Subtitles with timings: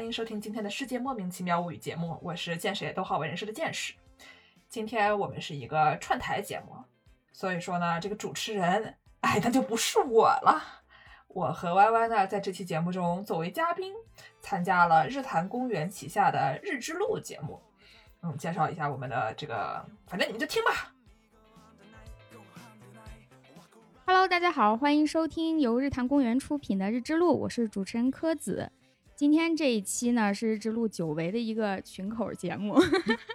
[0.00, 3.92] 欢迎收听今天的世界莫名其妙物语节目，我是见谁都好为人师的见识。
[4.66, 6.74] 今天我们是一个串台节目，
[7.34, 10.82] 所以说呢，这个主持人，哎，那就不是我了。
[11.28, 13.92] 我和 Y Y 呢，在这期节目中作为嘉宾，
[14.40, 17.60] 参加了日坛公园旗下的日之路节目。
[18.22, 20.94] 嗯，介绍一下我们的这个，反正你们就听吧。
[24.06, 28.72] Hello，大家好，欢迎收听由日坛公园出品的《日之路》，我是主持人柯子。
[29.20, 32.72] 今天这一期呢是《日之路》久违的一个群口节目，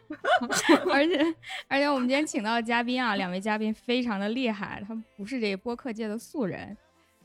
[0.91, 1.35] 而且
[1.67, 6.75] 而且我们今天请到的嘉宾啊，两位嘉宾非常的厉害，他们不是这个播客界的素人，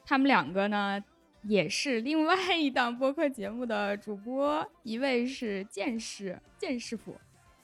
[0.04, 1.02] 他们两个呢
[1.44, 7.16] 也是另外一档播客节目的主播，一位是剑师剑师傅，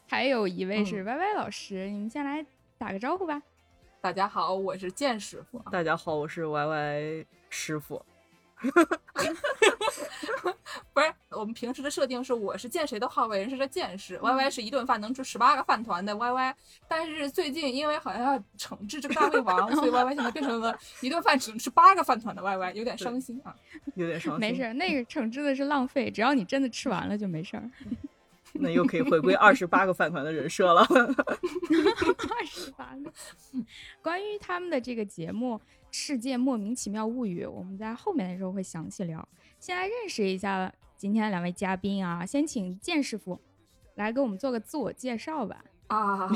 [0.09, 2.43] 还有一位是 Y Y 老师，你们先来
[2.79, 3.43] 打个招呼吧。
[4.01, 5.59] 大家好，我是剑师傅。
[5.71, 8.03] 大家好，我是 Y Y 师傅。
[10.93, 16.57] 不是，我们平时的设定是我是见谁都好为人师的见识，Y Y 是一顿饭能吃十八个饭团的 Y Y。
[16.89, 23.55] 但是最近因为好像要惩治这个大胃王，所以 Y Y 现在变成了 一顿饭只能吃八个饭团的 Y Y，有点伤心啊。
[23.95, 24.41] 有点伤心。
[24.41, 27.71] 没事，那个惩治的是浪费，只要你真的吃完了就没事儿。
[28.59, 30.81] 那又可以回归二十八个饭团的人设了。
[30.81, 33.13] 二十八个。
[34.01, 35.57] 关于他们的这个节目
[35.99, 39.27] 《世界莫名其妙物语》，我们在后面的时候会详细聊。
[39.59, 43.41] 先来认识一下今天的两位嘉宾啊，先请剑师傅
[43.95, 45.65] 来给我们做个自我介绍吧。
[45.87, 46.29] 啊，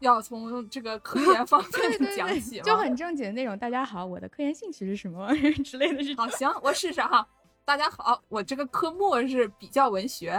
[0.00, 1.72] 要从这个科研方面
[2.14, 3.58] 讲起吗，就很正经的那种。
[3.58, 5.26] 大家好，我的科研兴趣是什么
[5.64, 6.14] 之类的。
[6.14, 7.26] 好，行，我试试哈。
[7.64, 10.32] 大家好，我这个科目是比较文学。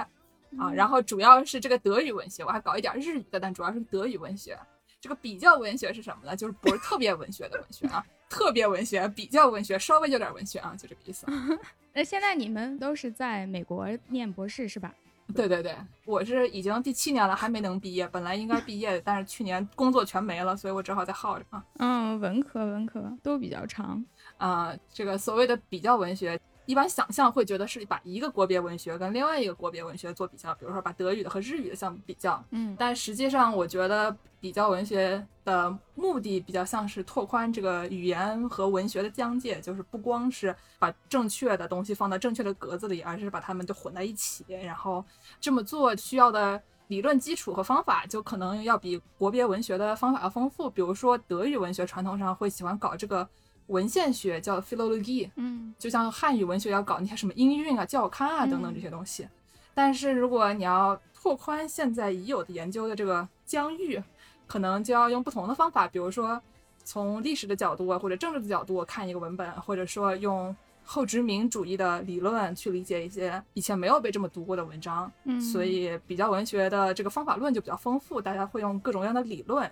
[0.60, 4.56] 啊，然后主要是这个德语文学，我还搞一点日语的，但主要是德语文学。
[5.02, 6.36] 这个比较文学是什么呢？
[6.36, 11.26] 就是不是特别文学的文学啊，特别文学、比较文学，稍微有点文学啊，就这个意思。
[11.94, 14.94] 那现在你们都是在美国念博士是吧？
[15.36, 15.76] 对对对，
[16.06, 21.64] 我是已经第七年了，还没能毕业，本来应该毕业的，但是去年工作全没了，所以我只好再耗着啊。
[21.80, 24.04] 嗯，文科文科都比较长
[24.38, 24.80] 啊、呃。
[24.92, 26.40] 这个所谓的比较文学。
[26.70, 32.46] 一般想象会觉得是把一个国别文学跟另外一个国别文学做比较，比如说把德语的和日语的相比较。
[32.52, 44.46] 嗯，但实际上我觉得比较文学的目的比较像是拓宽这个语言和文学的疆界，就是不光是把正确的东西放到正确的格子里，而是把它们就混在一起。
[44.48, 45.04] 然后
[45.42, 50.70] 这么做需要的理论基础和方法就可能要比国别文学的方法要丰富。
[50.70, 53.28] 比如说德语文学传统上会喜欢搞这个。
[53.70, 59.24] 文献学叫 philology，嗯，就像汉语文学要搞那些什么音韵啊、教刊啊等等这些东西。
[59.24, 59.30] 嗯、
[59.74, 64.02] 但是如果你要拓宽现在已有的研究的这个疆域，
[64.48, 66.42] 可能就要用不同的方法，比如说
[66.84, 75.12] 从历史的角度啊，或者政治的角度看一个文本，或者说用后殖民主义的理论去理解一些以前没有被这么读过的文章。
[75.26, 79.70] 嗯，所以比较文学的这个方法论就比较丰富，大家会用各种各样的理论。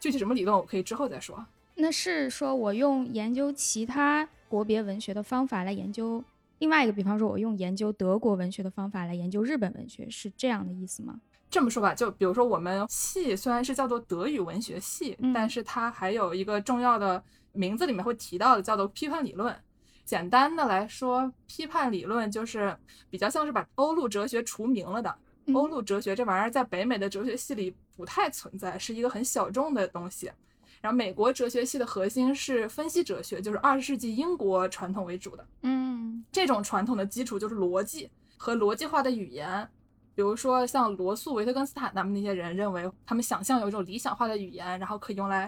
[0.00, 1.44] 具体什么理论，我可以之后再说。
[1.76, 6.24] 那是说我用研究其他国别文学的方法来研究
[6.58, 11.20] 另外一个，比方说我用研究德国文学的方法来研究日本文学，是这样的意思吗？
[11.50, 17.22] 这么说吧，就比如说我们系虽然是叫做德语文学系，嗯、但是它还有一个重要的
[17.52, 19.54] 名字里面会提到的叫做批判理论。
[20.04, 22.74] 简单的来说，批判理论就是
[23.10, 25.14] 比较像是把欧陆哲学除名了的。
[25.44, 30.30] 嗯、欧陆哲学这玩意儿在北美的哲学系里不太存在，是一个很小众的东西。
[30.80, 35.46] 然后美国哲学系的核心是分析哲学，就是二十世纪英国传统为主的。
[35.62, 39.68] 嗯，这种传统的基础就是逻辑和逻辑化的语言。
[40.14, 45.46] 比如说像罗素、维特根斯坦他们那些人认为，他们想象有一种理想化的语言，然后可以用来，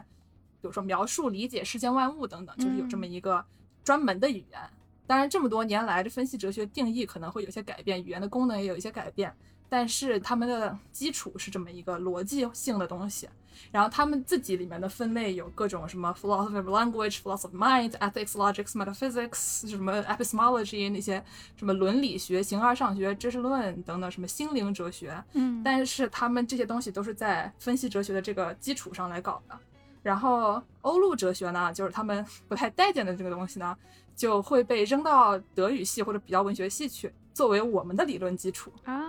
[0.61, 3.43] 比如说描述、理解世间万物等等，就是有这么一个
[3.83, 4.61] 专门的语言。
[5.07, 9.35] 当然，这么多年来，这分析哲学定义可能会有些改变，语言的功能也有一些改变。
[9.69, 13.29] 但是他们的基础是这么一个逻辑性的东西，
[13.71, 21.23] 然后他们自己里面的分类有各种什么 philosophy of language、philosophy of mind、ethics、logics、metaphysics，什么 epistemology 那些
[21.57, 29.59] 什么伦理学、形而上学、知识论等等，什么心灵哲学，嗯，但是他们这些东西都是在分析哲学的这个基础上来搞的。
[30.01, 33.77] 然后欧陆哲学呢，就是他们不太待见的这个东西呢，
[34.17, 39.01] 就会被扔到德语系或者比较文学系去，作为我们的理论基础啊。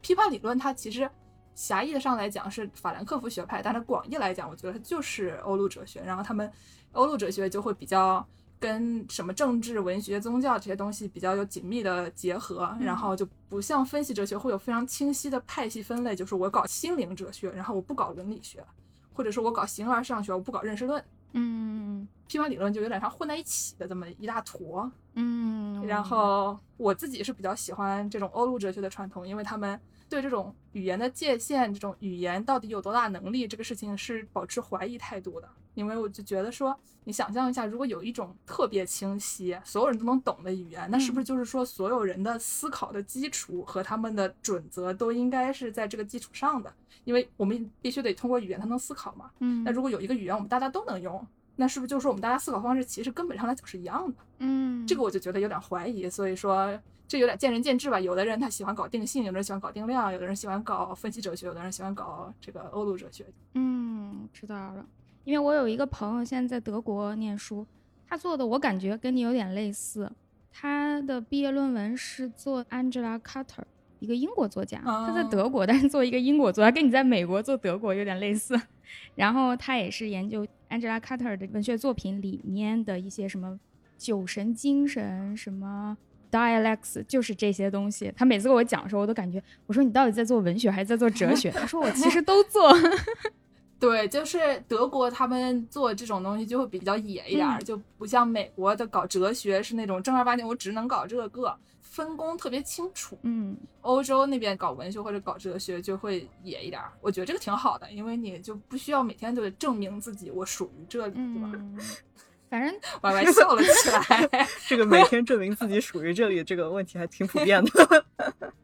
[0.00, 1.10] 批判理论它其实
[1.56, 6.00] 狭义的上来讲是法兰克福学派，但是广义来讲，我觉得它就是欧陆哲学。
[6.02, 6.48] 然后他们
[6.92, 8.24] 欧陆哲学就会比较
[8.60, 18.64] 跟什么政治、文学、宗教这些东西比较有紧密的结合，然后就不像分析哲学会有非常清晰的派系分类，就是我搞心灵哲学，然后我不搞伦理学，
[19.12, 21.04] 或者说我搞形而上学，我不搞认识论。
[21.34, 24.90] 嗯批判理论就有点像混在一起的这么一大坨。
[25.14, 29.78] 嗯，然后我自己是比较喜欢这种欧陆哲学的传统，因为他们
[30.08, 35.48] 对这种语言的界限、这种语言到底有多大能力这个事情是保持怀疑态度的。
[35.74, 46.72] 因为我就觉得说，你想象一下，如果有一种特别清晰、所有人都能懂的语言，那是不是就是说所有人的思考的基础和他们的准则都应该是在这个基础上的？
[47.04, 49.30] 因为我们必须得通过语言才能思考嘛。
[49.40, 51.24] 嗯，那如果有一个语言我们大家都能用，
[51.56, 54.18] 那是不是就是说我们大家思考方式其实根本上来讲是一样的？
[54.38, 58.00] 嗯这个我就觉得有点怀疑，所以说这有点见仁见智吧。
[58.00, 63.26] 有的人他喜欢搞定性，有的人喜欢搞定量，有的人喜欢搞分析哲学，有的人喜欢搞这个欧陆哲学。
[63.54, 64.84] 嗯，知道了。
[65.24, 67.66] 因为我有一个朋友现在在德国念书，
[68.06, 70.10] 他做的我感觉跟你有点类似。
[70.50, 73.64] 他的毕业论文是做 Angela Carter，
[74.04, 78.54] 一个英国作家，他在哦德国，但是做一个英国作家，跟你在美国做德国有点类似。
[79.16, 83.58] 然后他也是研究 Angela Carter 的文学作品里面的一些什么
[83.96, 85.96] 酒神精神，什么
[86.30, 88.12] dialects，就是这些东西。
[88.14, 91.50] 他每次跟我讲的时候，我都感觉，我说你到底在做文学还是在做哲学？
[91.50, 92.70] 他说我其实都做。
[93.84, 103.18] 对，就是德国他们做这种东西就会比较野一点儿，嗯就不像美国的搞哲学是那种正儿八经，我只能搞这个，分工特别清楚。
[103.22, 111.50] 嗯欧洲那边搞文学或者搞哲学就会野一点儿，我觉得这个挺好的，因为你就不需要每天都得证明自己我属于这里，对吧？
[111.52, 111.78] 嗯，
[112.48, 114.48] 反正 歪歪笑了起来。
[114.66, 118.04] 这个每天证明自己属于这里这个问题还挺普遍的。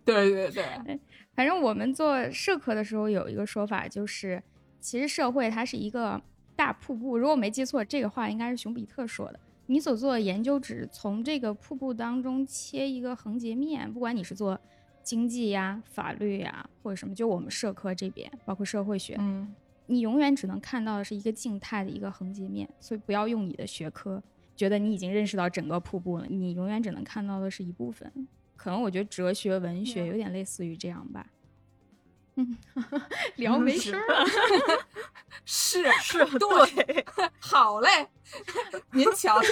[0.04, 0.64] 对对对，
[1.34, 4.42] 反正我们做社科的时候有一个说法，就是
[4.80, 6.20] 其实社会它是一个
[6.56, 7.16] 大瀑布。
[7.18, 9.38] 如果我没记错，这个话应该是熊彼特说的。
[9.66, 14.58] 你所做的研究只从这个瀑布当中切一个横截面，不管你是做
[15.02, 19.54] 经济呀、法律呀，或者什么，就我们社科这边，包括社会学，嗯，
[19.86, 24.20] 你永远只能看到的是一个静态的一个横截面，所以不要用你的学科
[24.56, 28.12] 觉得你已经认识到整个瀑布了，你永远只能看到的是一部分。
[28.56, 31.24] 可能我觉得哲学、文学嗯有点类似于这样吧。
[31.28, 31.39] 嗯，
[33.36, 34.26] 聊没声儿 了。
[35.44, 37.04] 是 是对，
[37.40, 37.88] 好嘞，
[38.92, 39.48] 您瞧瞧，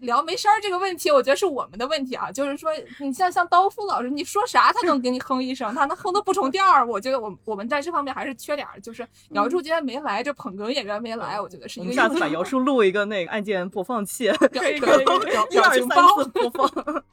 [0.00, 2.30] 聊没声儿这个问题，我觉得是我们的问题啊。
[2.30, 6.86] 就是说，你像像刀夫老师，你说啥他能给你哼一声，他能哼的不重调儿。
[6.86, 8.80] 我觉得我我们在这方面还是缺点儿。
[8.80, 16.28] 就是姚柱今天没来，这捧哏演员没来，我觉得是我一个下次把姚叔录一个那个按键播放器，一二三表情包四。
[16.30, 17.04] 播放。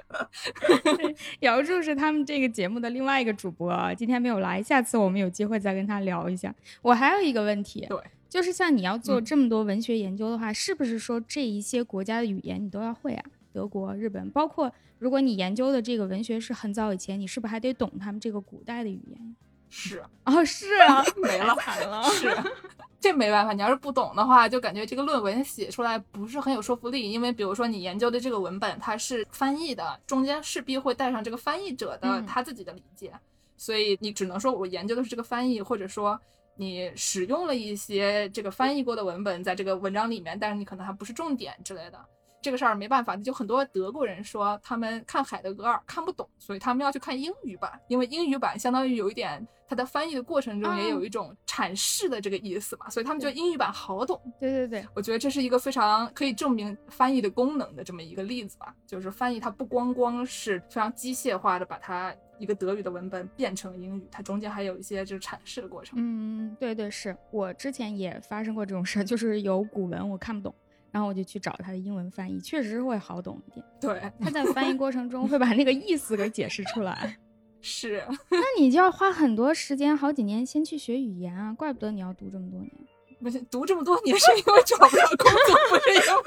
[1.42, 6.54] 姚柱是他们这个节目的另外一个主播啊，今天没有来，下次我们有机会再跟他聊一下。
[6.82, 8.00] 我还有一个问题，对，
[8.30, 13.26] 就是像你要做嗯这么多文学研究的话，是不是说这一些国家的语言你都要会啊？
[13.54, 19.36] 德国、日本，包括如果你研究的这个文学是很早以前，你是不是还得懂他们这个古代的语言？
[19.70, 22.02] 是哦，是啊， 没了惨了。
[22.04, 22.34] 是，
[23.02, 23.52] 这没办法。
[23.52, 27.12] 你要是不懂的话，就感觉这个论文写出来不是很有说服力。
[27.12, 33.12] 因为比如说你研究的这个文本，它是翻译的，中间势必会带上这个翻译者的嗯他自己的理解，
[33.58, 36.20] 所以你只能说我研究的是这个翻译，或者说
[36.56, 42.00] 你使用了一些这个翻译过的文本在这个文章里面，但是你可能还不是重点之类的。
[42.40, 54.22] 这个事儿没办法，就很多德国人说他们看海德格尔看不懂，所以他们要去看英语版，因为英语版相当于有一点它在翻译的过程中也有一种阐释的这个意思嘛，所以他们觉得英语版好懂。
[54.40, 65.98] 对对对，我觉得这是一个非常可以证明翻译的功能的这么一个例子吧，就是翻译它不光光是非常机械化的把它一个德语的文本变成英语，它中间还有一些就是阐释的过程。
[66.02, 70.54] 嗯，对对，是我之前也发生过这种事儿，就是有古文我看不懂，
[70.92, 73.66] 然后我就去找它的英文翻译，确实是会好懂一点。
[73.82, 77.18] 对，他在翻译过程中会把那个意思给解释出来。
[77.60, 82.72] 是， 那你就要花很多时间，好几年先去学语言啊，怪不得你要读这么多年。
[83.20, 86.22] 不是读这么多年是因为找不到工作，不是因为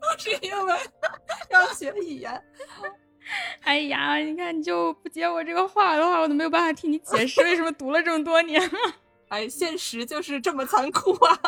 [0.00, 0.74] 不是因为
[1.50, 2.42] 要学语言。
[3.62, 8.60] 哎呀，你看你就不接我这个话的话，我都没有办法替你解释为什么读了这么多年。
[9.28, 11.40] 哎，现实就是这么残酷啊！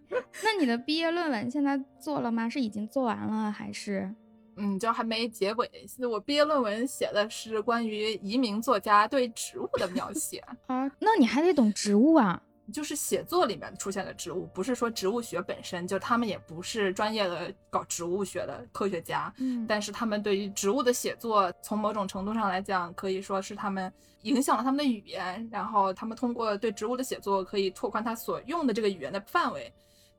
[0.42, 2.48] 那你的毕业论文现在做了吗？
[2.48, 4.10] 是已经做完了还是？
[4.56, 5.70] 嗯，就还没结尾。
[6.10, 12.40] 我毕业论文写的是关于移民作家对植物的描写，啊，那你还得懂植物啊。
[12.72, 23.92] 就是写作里面出现的植物，不是说植物学本身，就他们也不是专业的搞植物学的科学家，嗯但是他们对于植物的写作，从某种程度上来讲，可以说是他们
[24.22, 29.72] 影响了他们的语言，然后他们通过对植物的写作，可以拓宽他所用的这个语言的范围。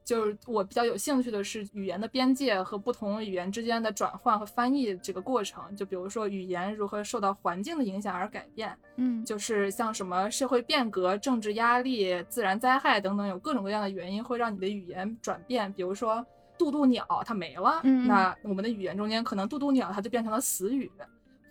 [0.08, 5.76] 就是我比较有兴趣的是语言的边界和不同语言之间的转换和翻译这个过程。
[5.76, 15.74] 就比如说语言如何受到环境的影响而改变，嗯，就是像什么社会变革、政治压力、自然灾害等等，有各种各样的原因会让你的语言转变。
[15.74, 16.26] 比如说
[16.58, 20.90] 渡渡鸟它没了，嗯那我们的语言中间可能渡渡鸟它就变成了死语。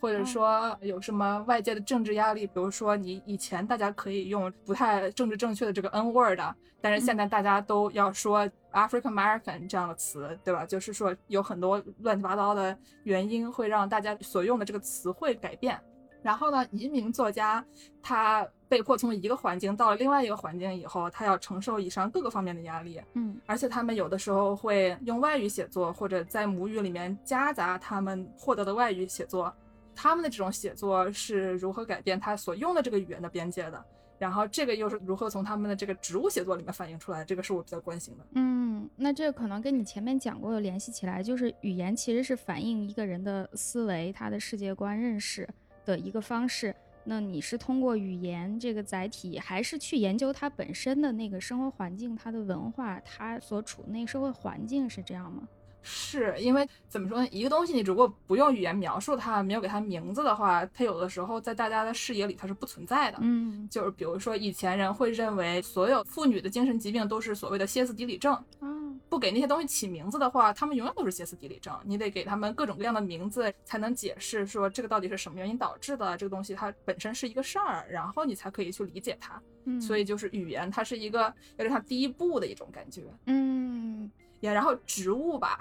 [0.00, 6.38] 或者说有什么外界的政治压力，比如说你以前大家可以用不太政治正确的这个 N word，
[6.80, 10.66] 但是现在大家都要说 African American 这样的词，对吧？
[10.66, 15.80] 就是说有很多乱七八糟的原因会让大家所用的这个词汇改变。
[16.22, 17.64] 然后呢，移民作家
[18.02, 29.54] 他被迫从一个环境到了另外一个环境以后，他要承受以上各个方面的压力，嗯而且他们有的时候会用外语写作，或者在母语里面夹杂他们获得的外语写作。
[29.96, 33.84] 他们的这种写作是如何改变他所用的这个语言的边界的？
[34.18, 37.24] 然后这个又是如何从他们的这个植物写作里面反映出来？
[37.24, 38.24] 这个是我比较关心的。
[38.32, 45.48] 嗯，那这可能跟你前面讲过的联系起来，就是语言其实是反映一个人的思维、他的世界观认识
[45.84, 46.74] 的一个方式。
[47.04, 55.46] 那你是通过语言这个载体，还是去研究它本身的那个生活环境、它的文化、它所处那个社会环境是这样吗？
[55.88, 57.28] 是因为怎么说呢？
[57.30, 63.18] 一个东西你如果不用语言描述它，没有给它名字的话，它有的时候在大家的视野里它是不存在的。
[63.20, 71.72] 嗯就是比如说以前人会认为所有妇女的精神疾病都是所谓的歇斯底里症，嗯不给那些东西起名字的话，他们永远都是歇斯底里症。
[71.84, 76.16] 你得给他们各种各样的名字，才能解释说这个到底是什么原因导致的。
[76.16, 79.40] 这个东西它本身是一个事儿，然后你才可以去理解它。
[79.64, 83.04] 嗯，所以就是语言，它是一个有点像第一步的一种感觉。
[83.26, 85.58] 嗯也然后植物吧，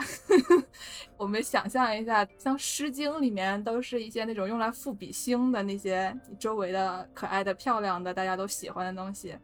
[1.17, 9.35] 我们想象一下，像《诗经》里面都是一些那种用来赋比兴的那些周围的可爱的、漂亮的，大家都喜欢的东西，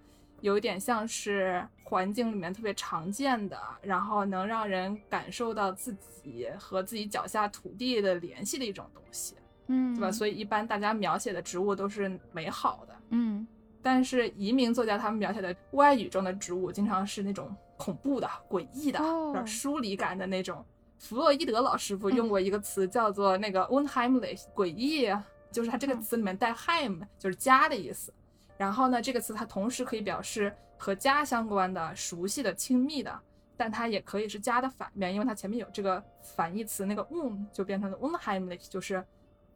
[0.41, 9.35] 有一点像是环境里面特别常见的，然后能让人感受到自己和自己脚下土地的联系的一种东西，
[9.67, 10.11] 嗯，对吧？
[10.11, 13.47] 所以一般大家描写的植物都是美好的，嗯。
[13.83, 20.63] 但是移民作家他们描写的外语中的植物，经常是那种恐怖的、诡异的、哦有点疏离感的那种。
[20.99, 25.11] 弗洛伊德老师傅用过一个词叫做那个 unheimlich，诡异，
[25.51, 28.13] 就是它这个词里面带 heim，就是家的意思。
[28.55, 33.19] 然后呢，这个词它同时可以表示和家相关的、熟悉的、亲密的，
[33.57, 39.03] 但它也可以是家的反面，因为它前面有这个反义词，那个 un 就变成了 unheimlich，就是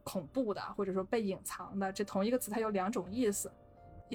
[0.02, 1.92] 恐怖的或者说被隐藏的。
[1.92, 3.48] 这同一个词它有两种意思。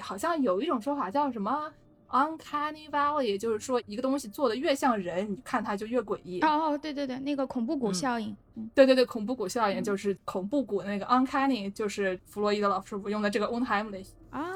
[0.02, 1.72] 好像有一种说法叫什么
[2.12, 6.40] uncanny valley，也就是说一个东西做的越像人，你看它就越诡异。
[6.42, 14.08] 哦哦，对对对，那个恐怖谷嗯效应，嗯对对对，恐怖谷效应嗯就是恐怖谷那个 uncanny，就是弗洛伊德老师傅用的这个 unheimlich。
[14.30, 14.46] 啊，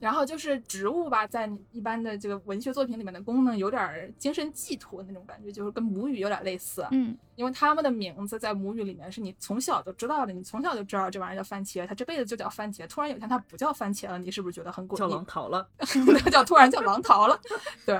[0.00, 6.84] 然后就是植物吧，在一般的这个文学作品里面的功能有点儿精神寄托那种感觉，就是跟母语有点类似。
[6.90, 12.86] 嗯因为他们的名字在母语里面是你从小就知道的，你从小就知道这玩意儿叫番茄，它这辈子就叫番茄。
[12.86, 14.96] 突然有一天它不叫番茄了，你是不是觉得很诡异？
[15.00, 15.66] 叫狼桃了。
[16.06, 17.40] 那叫突然叫狼桃了，
[17.86, 17.98] 对。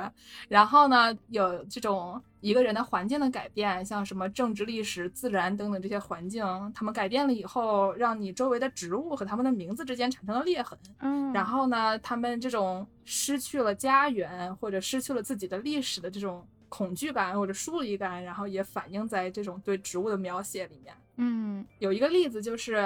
[0.49, 10.79] 然后呢，有这种一个人的环境的改变，像什么政治、历史、自然等等这些环境，他们改变了以后，让你周围的植物和他们的名字之间产生了裂痕。
[10.99, 20.95] 嗯，然后呢，他们这种失去了家园或者失去了自己的历史的这种恐惧感或者疏离感，然后也反映在这种对植物的描写里面。
[21.17, 22.77] 嗯有一个例子就是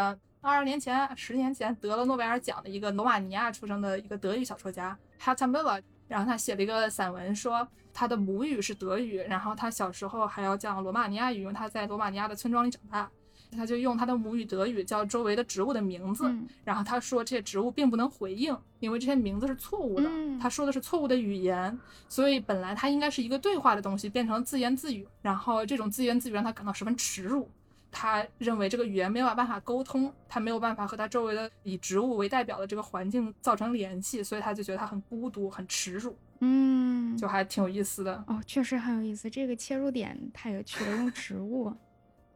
[0.41, 13.09] 二十年前、十年前得了诺贝尔奖的一个罗马尼亚出生的一个德语小说家 Herta Müller，然后他写了一个散文，说他的母语是德语，然后他小时候还要讲罗马尼亚语，因为他在罗马尼亚的村庄里长大，
[13.57, 27.49] 他就用他的母语德语叫周围的植物的名字，嗯然后他说这些植物并不能回应，因为这些名字是错误的，嗯他说的是错误的语言，所以本来它应该是一个对话的东西，变成了自言自语，然后这种自言自语让他感到十分耻辱。
[27.97, 38.25] 他认为这个语言没有办法沟通，他没有办法和他周围的以植物为代表的这个环境造成联系，所以他就觉得他很孤独、很耻辱，嗯，就还挺有意思的。
[38.27, 41.73] 哦，确实很有意思，这个切入点太有趣了，用植物。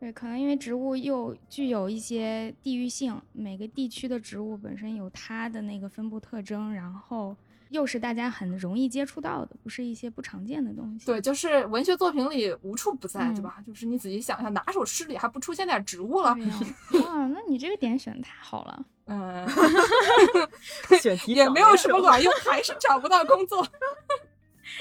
[0.00, 7.37] 对，可能因为植物又具有一些地域性，每个地区的植物本身有它的那个分布特征，然后
[7.71, 11.05] 又是大家很容易接触到的，不是一些不常见的东西。
[11.05, 13.57] 对，就是文学作品里无处不在，嗯对吧？
[13.67, 16.33] 就是你仔细想想，哪首诗里还不出现点植物了？
[16.37, 16.61] 对呀，
[17.05, 18.87] 哇，那你这个点选的太好了。
[19.11, 19.49] 嗯，
[21.00, 23.67] 选题也没有什么卵用，还是找不到工作。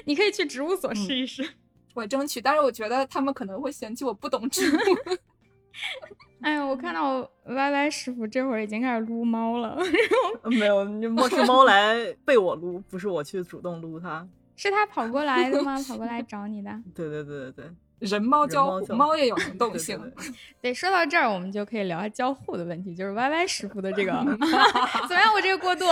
[0.06, 1.50] 你可以去植物所嗯试一试。
[1.98, 4.80] 我争取，但是我觉得他们可能会嫌弃我不懂植物。
[6.42, 9.76] 哎呀，我看到 Y Y 师傅这会儿已经开始撸猫了。
[10.44, 14.28] 没有，那莫世猫来被我撸，不是我去主动撸它。
[14.56, 15.76] 是它跑过来的吗？
[15.88, 16.70] 跑过来找你的？
[16.94, 17.66] 对对对对对，
[18.00, 20.00] 人猫交互，猫猫也有能动对性。
[20.00, 24.48] 对对对，说到这儿，我们就可以聊下交互的问题，就是 Y Y 师傅的这个怎么
[25.20, 25.34] 样？
[25.34, 25.86] 我这个过渡，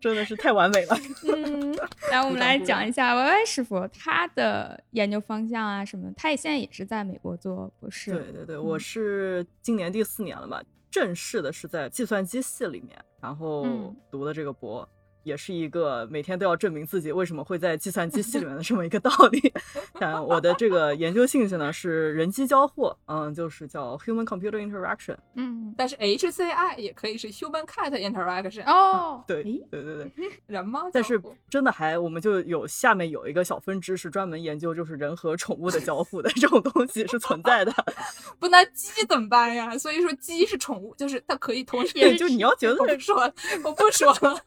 [0.00, 0.96] 真的是太完美了。
[1.32, 1.76] 嗯，
[2.10, 8.12] 来，我们来讲一下 Y Y 师傅他的研究方向啊什么的，他也现在也是在美国做博士。
[8.12, 14.88] 对对对，我是今年第四年了吧，正式的是在计算机系里面，然后嗯读的这个博。
[15.28, 19.52] 也是一个每天都要证明自己为什么会在计算机系里面的这么一个道理。
[20.00, 25.16] 但我的这个研究兴趣呢是人机交互，嗯，就是叫 human computer interaction。
[25.34, 30.12] 嗯，但是 HCI 也可以是 Human Cat Interaction，、哦，对对对对，
[30.48, 31.20] 人吗但是。
[31.50, 37.72] 真的还我们就有下面有一个小分支是专门研究就是人和宠物的交互的这种东西是存在的。
[38.38, 39.76] 不那鸡怎么办呀？
[39.76, 44.40] 所以说鸡是宠物，就是它可以同时就你要觉得我不说了，我不说了。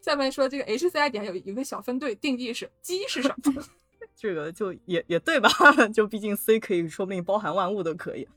[0.00, 3.62] 下面说这个 HCI 底下有一个小分队，定义是鸡是什么？
[4.16, 5.48] 这个就也也对吧？
[5.92, 8.28] 就毕竟 C 可以说不定包含万物都可以。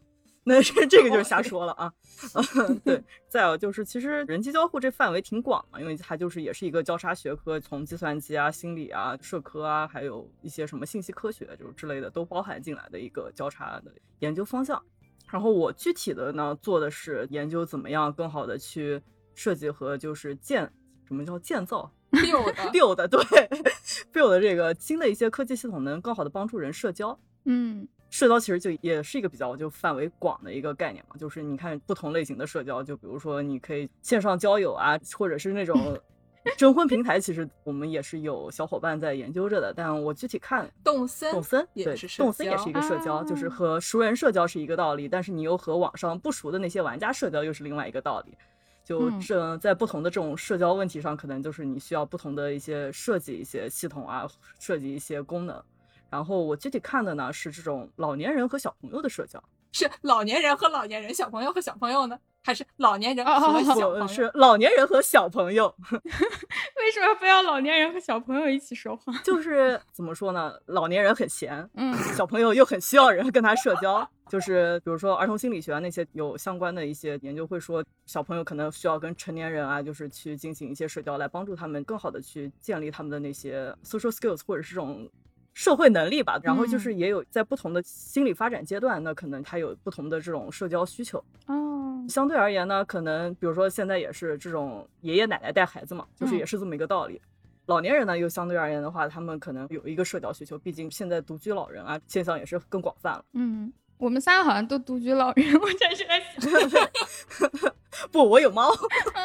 [0.48, 1.92] 那这这个就是瞎说了啊，
[2.56, 3.04] 嗯， 对。
[3.28, 14.80] 再有就是，其实人机交互这范围挺广嘛，因为它就是也是一个交叉学科，从计算机啊、心理啊、社科啊，还有一些什么信息科学就是之类的都包含进来的一个交叉的研究方向。
[15.28, 19.02] 然后我具体的呢做的是研究怎么样更好的去
[19.34, 20.72] 设计和就是建
[21.06, 23.50] 什么叫建造 build 的 build 对
[24.14, 27.18] build 这个新的一些科技系统，能更好的帮助人社交。
[27.46, 36.00] 嗯社交其实就也是一个比较就范围广的一个概念嘛，就是你看不同类型的社交，就比如说你可以线上交友啊，或者是那种
[36.58, 39.74] 征婚平台，其实我们也是有小伙伴在研究着的。
[39.74, 48.38] 但我具体看动森动森，对也是，动森也是一个社交，就是啊和熟人社交是一个道理，但是你又和网上不熟的那些玩家社交又是另外一个道理。
[48.86, 54.26] 就嗯这在不同的这种社交问题上，可能就是你需要不同的一些设计一些系统啊，
[54.60, 55.62] 设计一些功能。
[56.10, 62.18] 然后我具体看的呢是这种老年人和小朋友的社交，是老年人和老年人，小朋友和小朋友呢？
[62.46, 64.06] 还是老年人哦哦哦和小朋友？
[64.06, 69.12] 不是老年人和小朋友， 为什么非要老年人和小朋友一起说话？
[69.24, 70.54] 就是怎么说呢？
[70.68, 74.08] 老年人很闲，嗯小朋友又很需要人跟他社交。
[74.30, 85.10] 就是比如说儿童心理学啊那些有相关的一些研究会说，小朋友可能需要跟成年人啊，就是去进行一些社交，来帮助他们更好的去建立他们的那些 social skills 或者是这种。
[85.56, 91.18] 社会能力吧，然后就是也有在不同的心理发展阶段，那可能他有不同的这种社交需求。
[91.48, 97.20] 哦，相对而言呢，可能比如说现在也是这种爷爷奶奶带孩子嘛，就是嗯也是这么一个道理。
[97.68, 103.24] 老年人呢，又相对而言的话，他们可能有一个社交需求，毕竟现在独居老人啊现象也是更广泛了。
[103.32, 106.22] 嗯，我们仨好像都独居老人，我真是在
[106.68, 106.92] 想，
[108.12, 108.70] 不，我有猫，
[109.14, 109.25] 嗯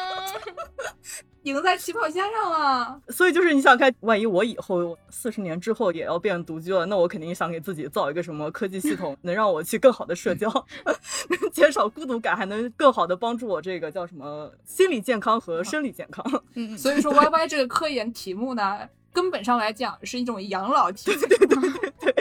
[1.43, 3.01] 赢在起跑线上了。
[3.09, 10.47] 所以就是你想看，万一我以后四十年之后也要变独居了，那我肯定想给自己造一个什么科技系统， 能让我去更好的社交，
[10.85, 16.43] 能减少孤独感，还能更好的帮助我这个叫什么心理健康和生理健康。
[16.55, 21.27] 嗯，所以说 Y Y 这个科研题目呢，根本上来讲是一种养老体制。
[21.99, 22.15] 对。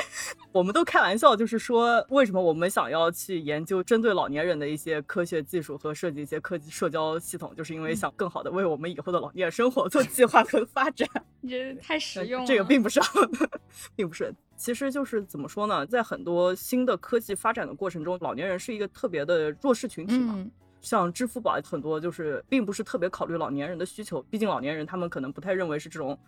[0.53, 11.09] 我们都开玩笑，就是说，为什么我们想要去研究针对老年人的一些科学技术和设计一些科技社交系统，就是因为想更好的为我们以后的老年生活做计划和发展。
[11.41, 12.47] 你 这太 实用了。
[12.47, 13.01] 这个并不是，
[13.95, 14.35] 并不是。
[14.57, 20.35] 其实就是怎么说呢，在很多新的科技发展的过程中，老年人是一个特别的弱势群体嘛。
[20.37, 20.51] 嗯
[20.83, 26.19] 像支付宝很多就是并不是特别考虑老年人的需求，毕竟老年人他们可能不太认为是这种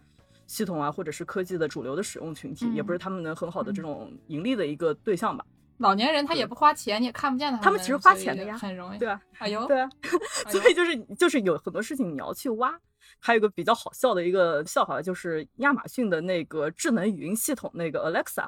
[0.52, 5.42] 系统啊或者是科技的主流的使用群体，嗯也不是他们能很好的这种盈利的一个对象吧。
[5.78, 8.98] 老年人他也不花钱，你也看不见他们，他们其实花钱的呀很容易。
[8.98, 9.88] 对啊，哎呦，对啊，
[10.44, 12.78] 哎所以就是就是有很多事情你要去挖。
[13.18, 18.46] 还有一个比较好笑的一个笑话，就是亚马逊的那个智能语音系统那个 Alexa。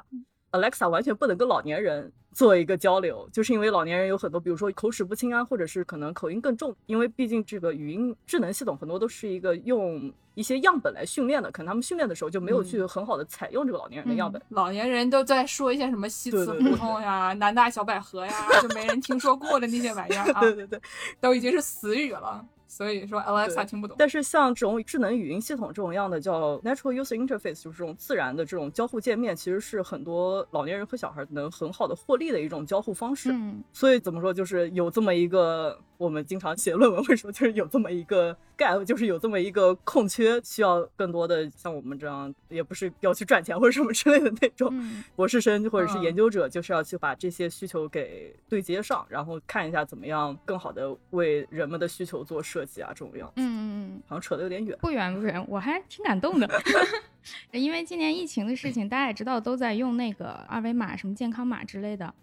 [0.57, 14.41] Alexa 完全不能跟老年人做一个交流，就是因为老年人有很多，比如说口齿不清啊，或者是可能口音更重，因为毕竟这个语音智能系统很多都是一个用一些样本来训练的，可能他们训练的时候就没有去很好的采用这个老年人的样本。
[14.49, 20.81] 老年人都在说一些什么西祠胡同呀、南大小百合呀，就没人听说过的那些玩意儿 啊，对对对，
[21.21, 22.45] 都已经是死语了。
[22.75, 23.95] 所以说 Alexa 听不懂。
[23.97, 33.31] 但是像这种智能语音系统这种样的叫 natural user interface，就是这种自然的这种交互界面，其实是很多老年人和小孩能很好的获利的一种交互方式。
[33.31, 53.33] 嗯所以怎么说，就是有这么一个我们经常写论文会说，就是有这么一个 gap，就是有这么一个空缺，需要更多的像我们这样，也不是要去赚钱或者什么之类的那种嗯博士生或者是嗯研究者，就是要去把这些需求给对接上，然后看一下怎么样更好的为人们的需求做设计啊，这种样子。
[53.37, 53.61] 嗯嗯
[53.95, 54.77] 嗯，好像扯得有点远。
[54.81, 56.49] 不远不远，我还挺感动的。
[57.51, 62.13] 因为今年疫情的事情，大家也知道都在用那个二维码、什么健康码之类的。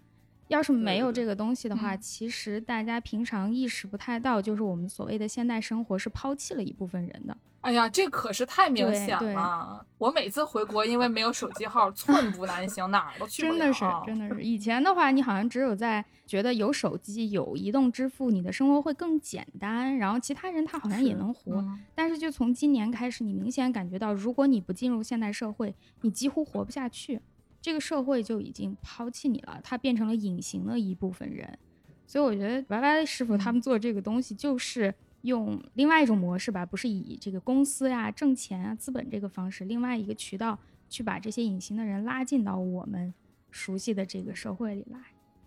[0.53, 7.35] 要是没有这个东西的话，嗯其实大家平常意识不太到，就是我们所谓的现代生活是抛弃了一部分人的。
[7.61, 9.83] 哎呀，这可是太明显了！
[9.97, 13.57] 我每次回国，因为没有手机号，寸步难行，哪儿都去不了。
[13.57, 14.43] 真的是，真的是。
[14.43, 21.53] 以前的话，你好像只有在觉得有手机、有移动支付，你的生活会更简单，然后其他人他好像也能活。
[21.55, 27.21] 嗯但是就从今年开始，你明显感觉到，如果你不进入现代社会，你几乎活不下去。
[27.63, 31.57] 这个社会就已经抛弃你了，他变成了隐形的一部分人。
[32.05, 43.13] 所以我觉得 Y Y 师傅他们做这个东西，就是用另外一种模式吧，不是以这个公司呀、挣钱啊、资本这个方式，另外一个渠道去把这些隐形的人拉进到我们
[43.49, 44.99] 熟悉的这个社会里来，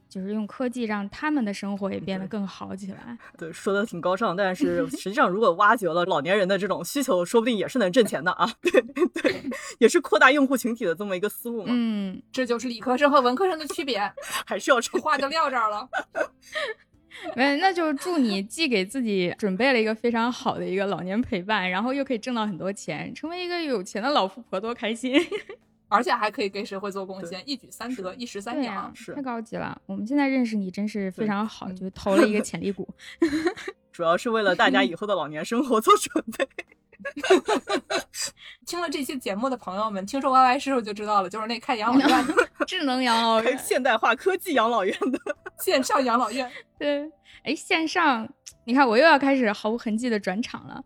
[0.08, 3.18] 就是用科技让他们的生活也变得更好起来。
[3.36, 8.50] 对，说的挺高尚，但是实际上如果挖掘了老年人的这种需求，说不定也是能挣钱的啊。
[8.62, 8.82] 对
[9.22, 9.42] 对，
[9.78, 13.96] 也是扩大用户群体的这么一个思路嘛，嗯，这就是理科生和文科生的区别。
[14.46, 15.88] 还是要挣话就撂这儿了。
[17.34, 25.14] 没，那就祝你既给自己准备了一个非常好的一个老年陪伴，然后又可以挣到很多钱，成为一个有钱的老富婆，多开心！
[25.88, 28.90] 而且还可以给社会做贡献，一举三得，一石三鸟。
[28.94, 29.80] 是太高级了。
[29.86, 32.88] 我们现在认识你真是非常好，嗯就投了一个 潜力股。
[33.92, 36.48] 主要是为了大家以后的老年生活做准备。
[38.66, 42.34] 听了这期节目的朋友们，听说 Y Y 师傅就知道了，就是那开养老院的
[42.66, 45.20] 智能养老院，现代化科技养老院的，
[45.60, 46.50] 线上养老院。
[46.78, 47.08] 对，
[47.44, 48.26] 哎，线上，
[48.64, 50.82] 你看我又要开始毫无痕迹的转场了。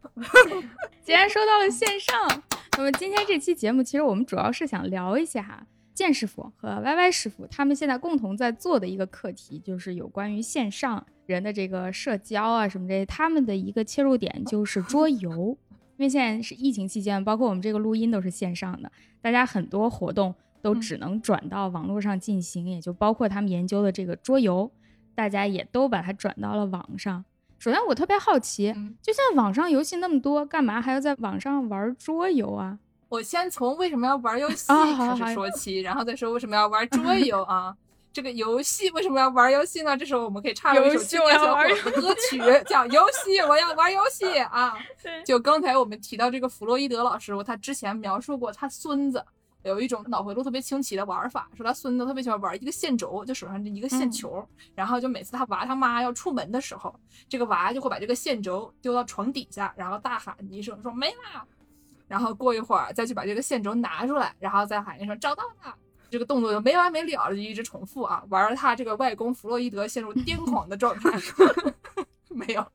[1.02, 2.42] 既然说到了线上，
[2.81, 15.59] 那么今天这期节目，其实我们主要是想聊一下剑师傅和 Y Y 师傅他们现在共同在做的一个课题，就是有关于线上人的这个社交啊什么这些，他们的一个切入点就是桌游。
[15.99, 18.90] 因为现在是疫情期间，包括我们这个录音都是线上的，
[19.21, 24.73] 大家很多活动都嗯只能转到网络上进行，也就包括他们研究的这个桌游，
[25.14, 27.27] 大家也都把它转到了网上。
[27.61, 32.79] 首先，我特别好奇，嗯就现在网上游戏那么多，干嘛还要在网上玩桌游啊？
[33.11, 37.77] 我先从为什么要玩游戏开始说起，然后再说为什么要玩桌游啊。
[38.12, 39.96] 这个游戏为什么要玩游戏呢？
[39.96, 44.75] 这时候我们可以插入一首游戏青年小伙我要玩子的歌曲，叫《游戏我要玩游戏》啊。
[45.25, 49.25] 就刚才我们提到这个弗洛伊德老师，他之前描述过他孙子
[49.62, 56.94] 有一种脑回路特别清奇的玩法，说他孙子特别喜欢玩一个线轴，就手上这一个线嗯球，然后就每次他娃他妈要出门的时候，
[57.29, 61.44] 这个娃就会把这个线轴丢到床底下，然后大喊一声说没啦，
[62.09, 65.75] 然后过一会儿再去把这个线轴拿出来，然后再喊一声找到了。
[66.11, 71.09] 这个动作就没完没了的就一直重复啊，玩儿他这个外公弗洛伊德陷入 癫狂的状态，
[72.31, 72.66] 没有。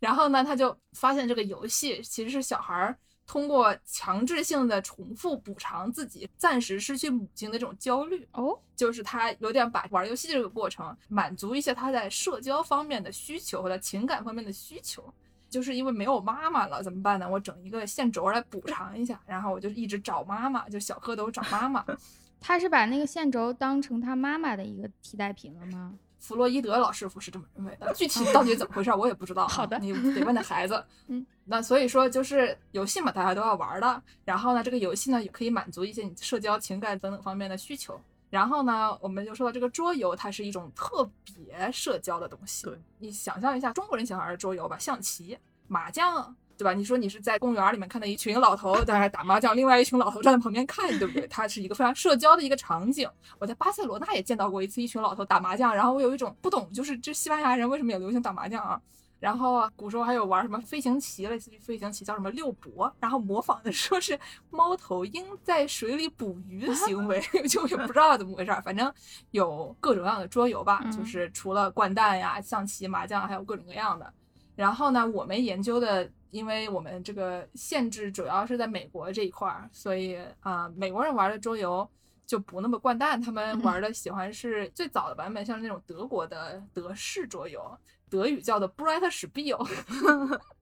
[0.00, 15.04] 然后呢，他就发现这个游戏其实是小孩儿通过强制性的重复补偿自己暂时失去母亲的这种焦虑，哦，就是他有点把玩游戏这个过程满足一些他在社交方面的需求或者情感方面的需求。
[15.50, 17.30] 就是因为没有妈妈了，怎么办呢？
[17.30, 21.84] 我整一个线轴来补偿一下，然后我就一直找妈妈，就小蝌蚪找妈妈。
[22.40, 25.94] 他是把那个线轴当成他妈妈的一个替代品了吗？
[26.24, 29.48] 弗洛伊德老师傅是这么认为的， 具体到底怎么回事儿我也不知道啊。
[29.48, 30.82] 好的你得问那孩子。
[31.08, 34.02] 嗯，那所以说就是游戏嘛，大家都要玩的。
[34.24, 38.00] 然后呢，这个游戏呢也可以满足一些你社交、情感等等方面的需求。
[38.30, 42.64] 然后呢，我们就说到这个桌游，它是一种特别社交的东西。
[42.64, 46.34] 对，你想象一下，中国人喜欢玩的桌游吧，象棋、麻将。
[46.56, 46.72] 对吧？
[46.72, 51.26] 你说你是在公园里面看到一群老头在那打麻将，另外一群老头站在旁边看，对不对？
[51.28, 53.08] 它是一个非常社交的一个场景。
[53.38, 58.80] 我在巴塞罗那也见到过一次，一群老头打麻将，然后我有一种不懂，就是这西班牙人为什么也流行打麻将啊？
[59.20, 64.18] 然后啊，古时候还有玩什么飞行棋，类似于飞行棋叫什么六博，然后模仿的 说是
[64.50, 68.92] 猫头鹰在水里捕鱼的行为，就也不知道怎么回事儿，反正
[69.30, 74.12] 有各种各样的桌游吧，嗯就是除了掼蛋呀、象棋、麻将，还有各种各样的。
[74.56, 81.88] 然后呢，我们研究的，因为我们这个限制主要是在美国这一块儿，所以啊、美国人玩的桌游
[82.26, 87.62] 就不那么掼蛋，他们玩的喜欢是最早的版本，像那种德国的德式桌游。
[88.10, 89.64] 德语叫的 Bright Spiel，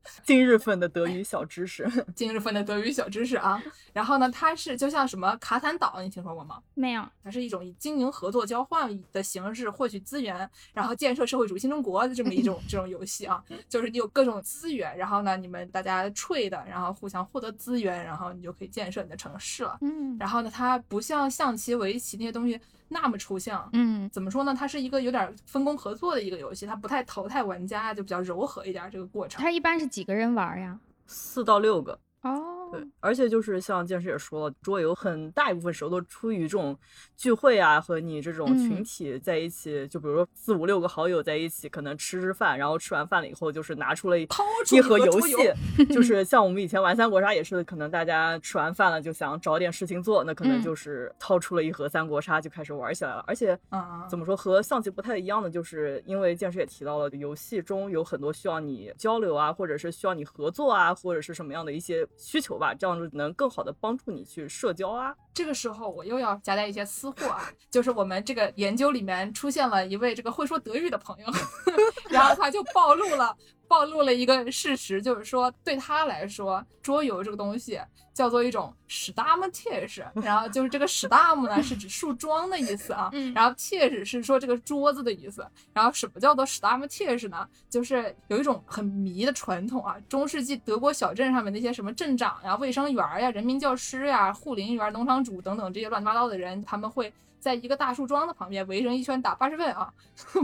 [0.24, 1.88] 今日份的德语小知识。
[2.14, 3.62] 今日份的德语小知识啊。
[3.92, 6.60] 然后呢，它是就像什么卡坦岛，你听说过吗？
[6.74, 13.42] 没有，它是一种以经营合作交换的形式获取资源，然后建设社会主义新中国的这么一种 这种游戏啊。
[13.68, 19.78] 就是你有各种资源，然后呢，你们大家 trade，然后互相获得资源，然后你就可以建设你的城市了。
[19.82, 23.68] 嗯然后呢，它不像象棋、围棋那些东西那么抽象。
[23.72, 24.54] 嗯怎么说呢？
[24.54, 29.40] 它是一个有点分工合作的一个游戏，它不太淘汰玩家，就比较柔和一点这个过程。
[29.42, 30.81] 它一般是几个人玩呀？
[31.07, 36.76] 四到六个，哦，对，而且就是像剑师也说了，桌游很大一部分时候都出于这种
[37.16, 38.85] 聚会啊，和你这种群嗯。
[38.85, 44.26] 体在一起，就比如说四五六个好友在一起，可能吃吃饭，然后吃完饭了以后，就是拿出了一
[44.72, 50.62] 一盒游戏游， 就是像我们以前玩三国杀也是，可能大家吃完饭了就想找点事情做，那可能嗯。
[50.62, 53.24] 就是掏出了一盒三国杀就开始玩起来了。
[53.26, 65.12] 而且嗯怎么说和象棋不太一样的，就是因为剑师也提到了，游戏中有很多需要你交流啊，或者是需要你合作啊，或者是什么样的一些需求吧，这样子能更好的帮助你去社交啊。
[65.35, 71.27] 这个时候我又要夹带一些私货啊， 就是我们这个研究里面出现了一位这个会说德语的朋友，
[72.09, 73.37] 然后他就暴露了
[73.72, 77.80] 暴露了一个事实，就是说对他来说，桌游这个东西
[78.12, 83.32] 叫做一种 Stammtisch， 然后就是这个 Stamm 呢是指树桩的意思啊，嗯。
[83.32, 87.48] 然后 Tisch 是说这个桌子的意思，然后什么叫做 Stammtisch 呢？
[87.70, 97.11] 就是有一种很迷的传统啊，中世纪德国小镇上面那些什么镇长呀、卫生员呀、人民教师呀、护林员、农场主等等这些乱七八糟的人，他们会
[97.42, 99.92] 在一个大树桩的旁边围成一圈打八十分啊，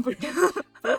[0.02, 0.16] 不是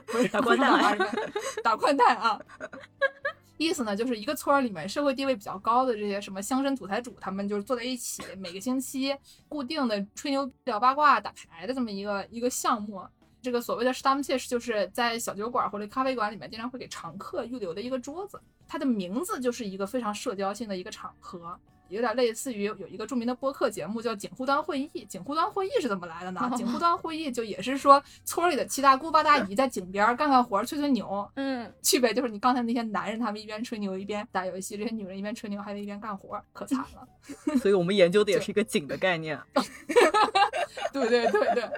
[0.07, 2.39] 不是打掼蛋八十分，打掼蛋啊。
[3.57, 9.13] 意思呢，就是一个村儿里面社会地位比较高的这些什么乡绅土财主，他们就是坐在一起，每个星期
[9.49, 13.05] 固定的吹牛聊八卦、打牌的这么一个一个项目。
[13.41, 21.59] 这个所谓的 Stammtisch 就是在小酒馆或者咖啡馆里面经常会给常客预留的一个桌子，它的名字就是一个非常社交性的一个场合。
[21.89, 25.05] 有点类似于有一个著名的播客节目叫警护端会议。
[25.09, 26.51] 警护端会议是怎么来的呢？
[26.55, 37.07] 警护端会议就也是说村里的七大姑八大姨在井边干干活、吹吹牛，嗯， 区别就是你刚才那些男人他们一边吹牛一边打游戏，这些女人一边吹牛还得一边干活，可惨了。
[37.61, 39.39] 所以我们研究的也是一个井的概念。
[40.93, 41.69] 对对对对，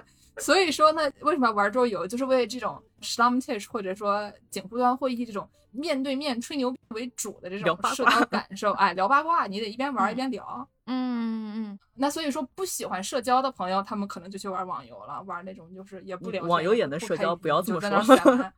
[0.41, 2.05] 所以说呢，为什么要玩桌游？
[2.05, 8.71] 就是为这种 Stammtisch 或者说景湖端会议这种面对面吹牛为主的这种社交感受。
[8.73, 10.67] 哎，聊八卦，你得一边玩一边聊。
[10.87, 16.49] 嗯嗯嗯那所以说，不喜欢社交的朋友，他们可能就去玩网游了，玩那种就是也不聊天。
[16.49, 18.51] 网游也能社交不要这么说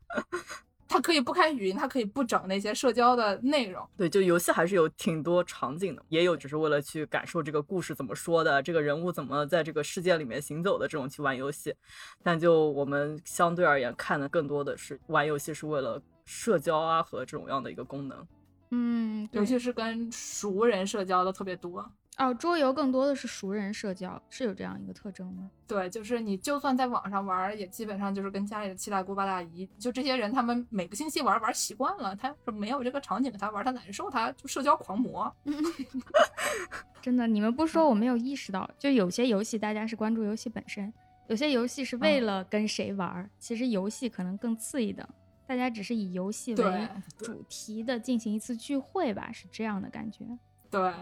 [0.94, 3.84] 它可以不开语音，它可以不整那些社交的内容。
[3.98, 11.74] 对，就游戏还是有挺多场景的，也有只是为了去感受这个故事怎么说的，这个人物怎么在这个世界里面行走的这种去玩游戏。
[12.22, 18.28] 但就我们相对而言看的更多的是玩游戏是为了社交啊和这种样的一个功能。
[18.70, 21.84] 嗯，尤其是跟熟人社交的特别多。
[22.18, 25.50] 哦，桌游更多的是熟人社交，是有这样一个特征吗？
[25.68, 35.34] 对，就是你就算在网上玩儿，也基本上就是跟家里的七大姑八大姨，就这些人，他们每个星期玩儿玩儿习惯了，他要是没有这个场景，他玩儿他难受，他就社交狂魔。
[37.02, 40.94] 真的，你们不说我没有意识到，就有些游戏大家是关注游戏本身，
[41.28, 45.08] 有些游戏是为嗯了跟谁玩儿，其实游戏可能更次一等，
[45.48, 50.26] 大家只是以游戏为主题的进行一次聚会吧，是这样的感觉。
[50.70, 50.94] 对，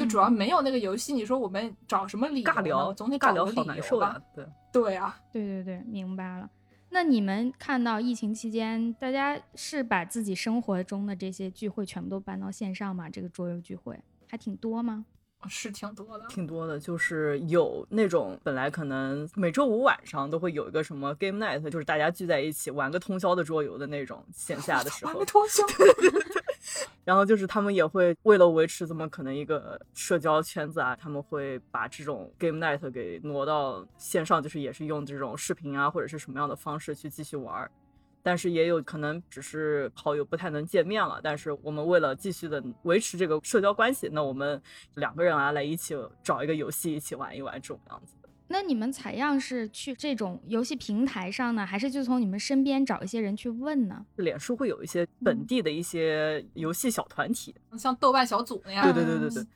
[0.00, 2.50] 就主要没有那个游戏，你说我们找什么理由？
[2.50, 4.46] 尬聊总得尬聊找个理由好难受呀吧。，对。
[4.72, 6.48] 对啊，对对对，明白了。
[6.90, 13.08] 那你们看到疫情期间，大家是把自己生活中的这些聚会全部都搬到线上吗？
[13.08, 15.04] 这个桌游聚会还挺多吗？
[15.48, 16.26] 是挺多的。
[16.28, 25.62] 挺多的，就是有那种本来可能每周五晚上都会有一个什么 game night，就是大家聚在一起玩个通宵的桌游的那种线下的时 候玩个，通宵。
[27.10, 37.68] 然后就是他们也会为了维持这么可能一个社交圈子啊，他们会把这种 game night 给挪到线上，就是也是用这种视频啊或者是什么样的方式去继续玩儿。
[38.22, 44.62] 但是也有可能只是好友不太能见面了，但是我们为了继续的维持这个社交关系，那我们
[44.94, 48.14] 两个人啊来一起找一个游戏一起玩一玩这种样子。
[48.52, 54.04] 那你们采样是去这种游戏平台上呢，还是就从你们身边找一些人去问呢？
[54.16, 58.82] 脸书会有一些本地的一些游戏小团体，像豆瓣小组那样。
[58.82, 59.46] 对对对对对。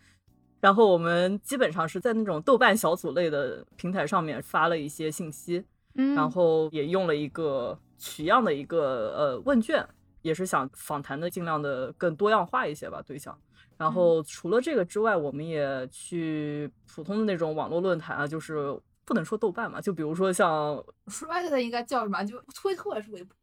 [0.61, 5.65] 然后我们基本上是在那种豆瓣小组类的平台上面发了一些信息，
[5.97, 9.85] 嗯，然后也用了一个取样的一个呃问卷，
[10.23, 13.37] 也是想访谈的尽量的更多样化一些吧对象。
[13.77, 22.23] 然后除了这个之外，我们也去普通的那种网络论坛啊，就是不能说豆瓣嘛，就比如说像 Reddit 应该叫什么？
[22.25, 23.35] 就推特还是微博？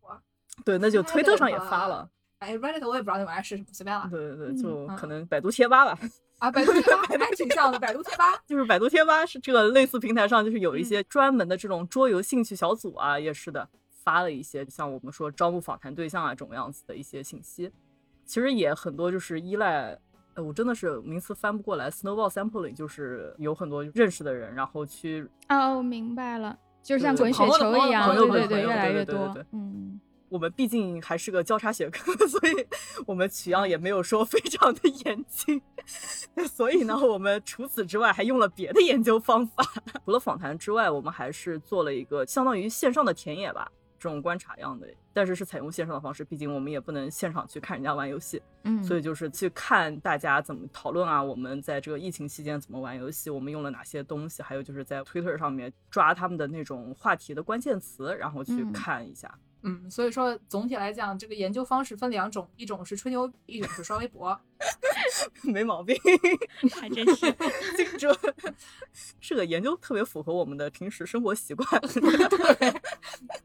[0.64, 2.10] 对，那就推特上也发了。
[2.40, 4.08] 哎，Reddit 我也不知道那玩意儿是什么，随便了。
[4.10, 6.00] 对对对，嗯就嗯可能百度贴吧吧，
[6.40, 8.42] 啊，百度贴吧还挺像的，百度贴吧。
[8.48, 17.72] 就是百度贴吧是这个类似平台上，就是有一嗯些专门的这种桌游兴趣小组啊，也是的，发了一些像我们说招募访谈对象啊这种样子的一些信息。
[18.26, 20.00] 其实也很多就是依赖，
[20.36, 30.00] 呃，我真的是名词翻不过来，snowball sampling 就是有很多认识的人，然后去哦，我明白了，就对像滚雪球一样，对对对，越来越多嗯。
[30.30, 32.66] 我们毕竟还是个交叉学科， 所以
[33.06, 35.62] 我们取样也没有说非常的严谨。
[36.48, 39.62] 所以呢，我们除此之外还用了别的研究方法。
[40.06, 43.70] 除了访谈之外，我们还是做了一个相当于线上的田野吧，
[44.02, 58.74] 这种观察样的，但是是采用线上的方式，毕竟我们也不能现场去看人家玩游戏，嗯，所以就是去看大家怎么讨论啊，我们在这个疫情期间怎么玩游戏，我们用了哪些东西，还有就是在 Twitter 上面抓他们的那种话题的关键词，然后去嗯。
[58.74, 59.32] 看一下。
[59.38, 59.51] 嗯，
[59.90, 64.40] 所以说总体来讲，这个研究方式分两种，一种是吹牛，一种是刷微博。
[65.44, 65.96] 没毛病，
[66.80, 67.32] 还真是。
[67.76, 68.16] 精准。
[69.20, 71.68] 是个研究特别符合我们的平时生活习惯。
[71.82, 72.74] 对，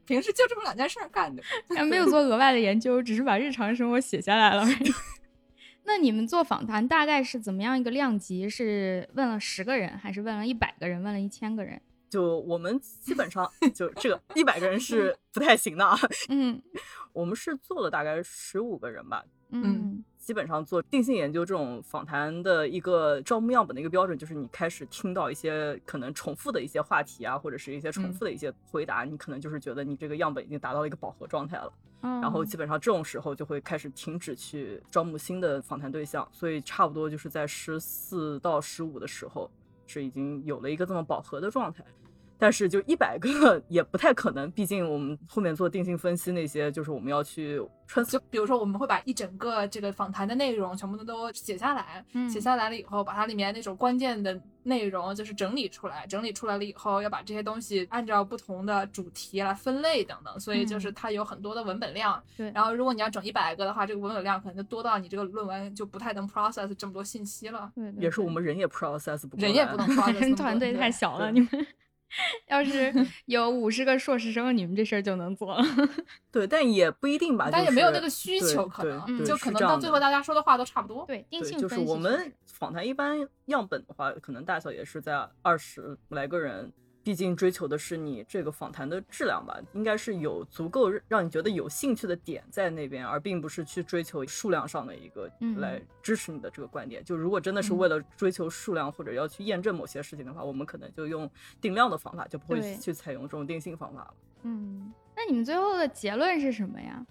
[0.05, 1.41] 平时就这么两件事儿干的。
[1.69, 4.93] 但没有做额外的研究，只是把日常生活写下来了而已。
[5.85, 8.49] 那你们做访谈大概是怎么样一个量级？
[8.49, 11.81] 是问了十个人，还是问了一百个人，问了一千个人？
[12.09, 15.97] 就我们基本上 就这个一百个人是 不太行的啊，
[16.29, 16.61] 嗯
[17.13, 19.23] 我们是做了大概十五个人吧。
[19.49, 31.71] 嗯基本上做定性研究这种访谈的一个招募样本的一个标准，就是你开始听到一些可能重复的一些话题啊，或者是一些重复的一些回答，你可能就是觉得你这个样本已经达到了一个饱和状态了。
[32.01, 39.49] 嗯，然后基本上这种时候就会开始停止去招募新的访谈对象，所以差不多就是在十四到十五的时候
[39.87, 41.83] 是已经有了一个这么饱和的状态。
[42.37, 62.21] 但是就一百个也不太可能，毕竟我们后面做定性分析那些，就是我们要去穿就比如说，我们会把一整个这个访谈的内容全部都都写下来，嗯写下来了以后，把它里面那种关键的内容就是整理出来，整理出来了以后，要把这些东西按照不同的主题来分类等等，所以就是嗯它有很多的文本量。
[62.35, 70.35] 对然后如果你要整一百个的话，这个文本量可能就多到你这个论文就不太能 process 这么多信息了，对对也是我们人也 process 不过来人也不能 process 人。
[70.37, 71.49] 团队太小了，你们
[72.47, 72.93] 要是
[73.25, 75.63] 有五十个硕士生，你们这事儿就能做了。
[76.31, 81.05] 对，但也不一定吧，但也没有那个需求，可能对就可能到最后大家说的话都差不多。
[81.05, 86.71] 对，定，性就是分析我们访谈一般样本的话，可能大小也是在二十来个人，
[87.07, 97.01] 毕竟追求的是你这个访谈的质量吧，应该是有足够让你觉得有兴趣的点在那边，而并不是去追求数量上的一个嗯来支持你的这个观点。
[97.01, 104.13] 就如果真的是嗯为了追求数量或者要去验证某些事情的话，我们可能就用定量的方法，就不会去采用这种定性方法了。
[104.41, 107.05] 嗯，那你们最后的结论是什么呀？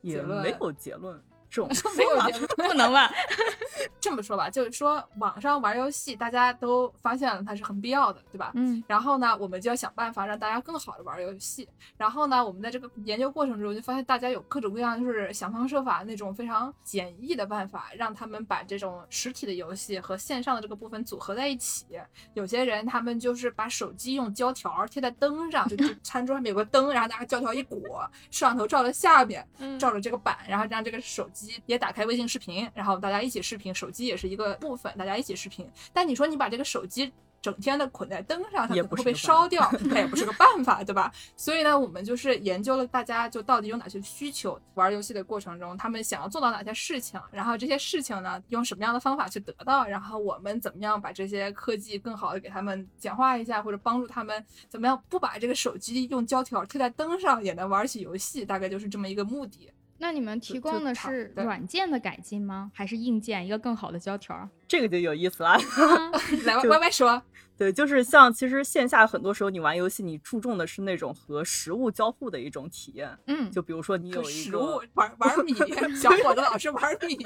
[0.00, 2.16] 也没有结论，这种没有
[2.56, 3.12] 不能吧？
[4.00, 8.52] 这么说吧，就是说网上玩游戏，大家都发现了它是很必要的，对吧？
[8.54, 11.68] 嗯然后呢，我们就要想办法让大家更好的玩游戏。
[11.98, 21.84] 然后呢，我们在这个研究过程中就发现，大家有各种各样，就是想方设法那种非常简易的办法，让他们把这种实体的游戏和线上的这个部分组合在一起。
[22.32, 35.68] 有些人他们就是把手机用胶条贴在灯上，就就 餐桌上面有个灯，然后拿个胶条一裹，摄像头照在下面，嗯照着这个板，然后让这个手机也打开微信视频，然后大家一起视频，手机也是一个部分，大家一起视频。
[35.92, 41.12] 但你说你把这个手机整天的捆在灯上，它可能会被也不是个烧掉， 它也不是个办法，对吧？
[41.36, 59.68] 所以呢，我们就是研究了大家就到底有哪些需求，玩游戏的过程中他们想要做到哪些事情，然后这些事情呢用什么样的方法去得到，然后我们怎么样把这些科技更好的给他们简化一下，或者帮助他们怎么样不把这个手机用胶条贴在灯上也能玩起游戏，大概就是这么一个目的。
[60.02, 62.72] 那你们提供的是软件的改进吗？
[62.74, 64.48] 还是硬件一个更好的胶条？
[64.66, 65.56] 这个就有意思了。
[66.44, 67.22] 来就歪歪说，
[67.56, 73.16] 对，就是像其实线下很多时候你玩游戏，你注重的是那种和实物交互的一种体验。
[73.28, 75.54] 嗯，就比如说你有一个食物，玩玩米，
[75.94, 77.16] 小伙子老是玩米。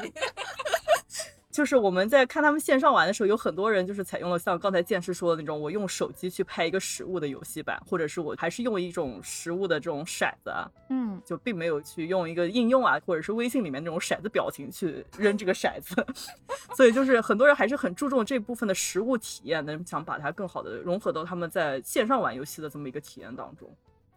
[1.56, 16.06] 就是我们在看他们线上玩的时候，有很多人就是采用了像刚才剑师说的那种，我用手机去拍一个实物的游戏版，或者是我还是用一种实物的这种骰子啊，嗯就并没有去用一个应用啊，或者是微信里面那种骰子表情去扔这个骰子，
[16.76, 23.74] 所以就是很多人还是很注重这部分的实物体验能，想把它更好的融合到他们在线上玩游戏的这么一个体验当中。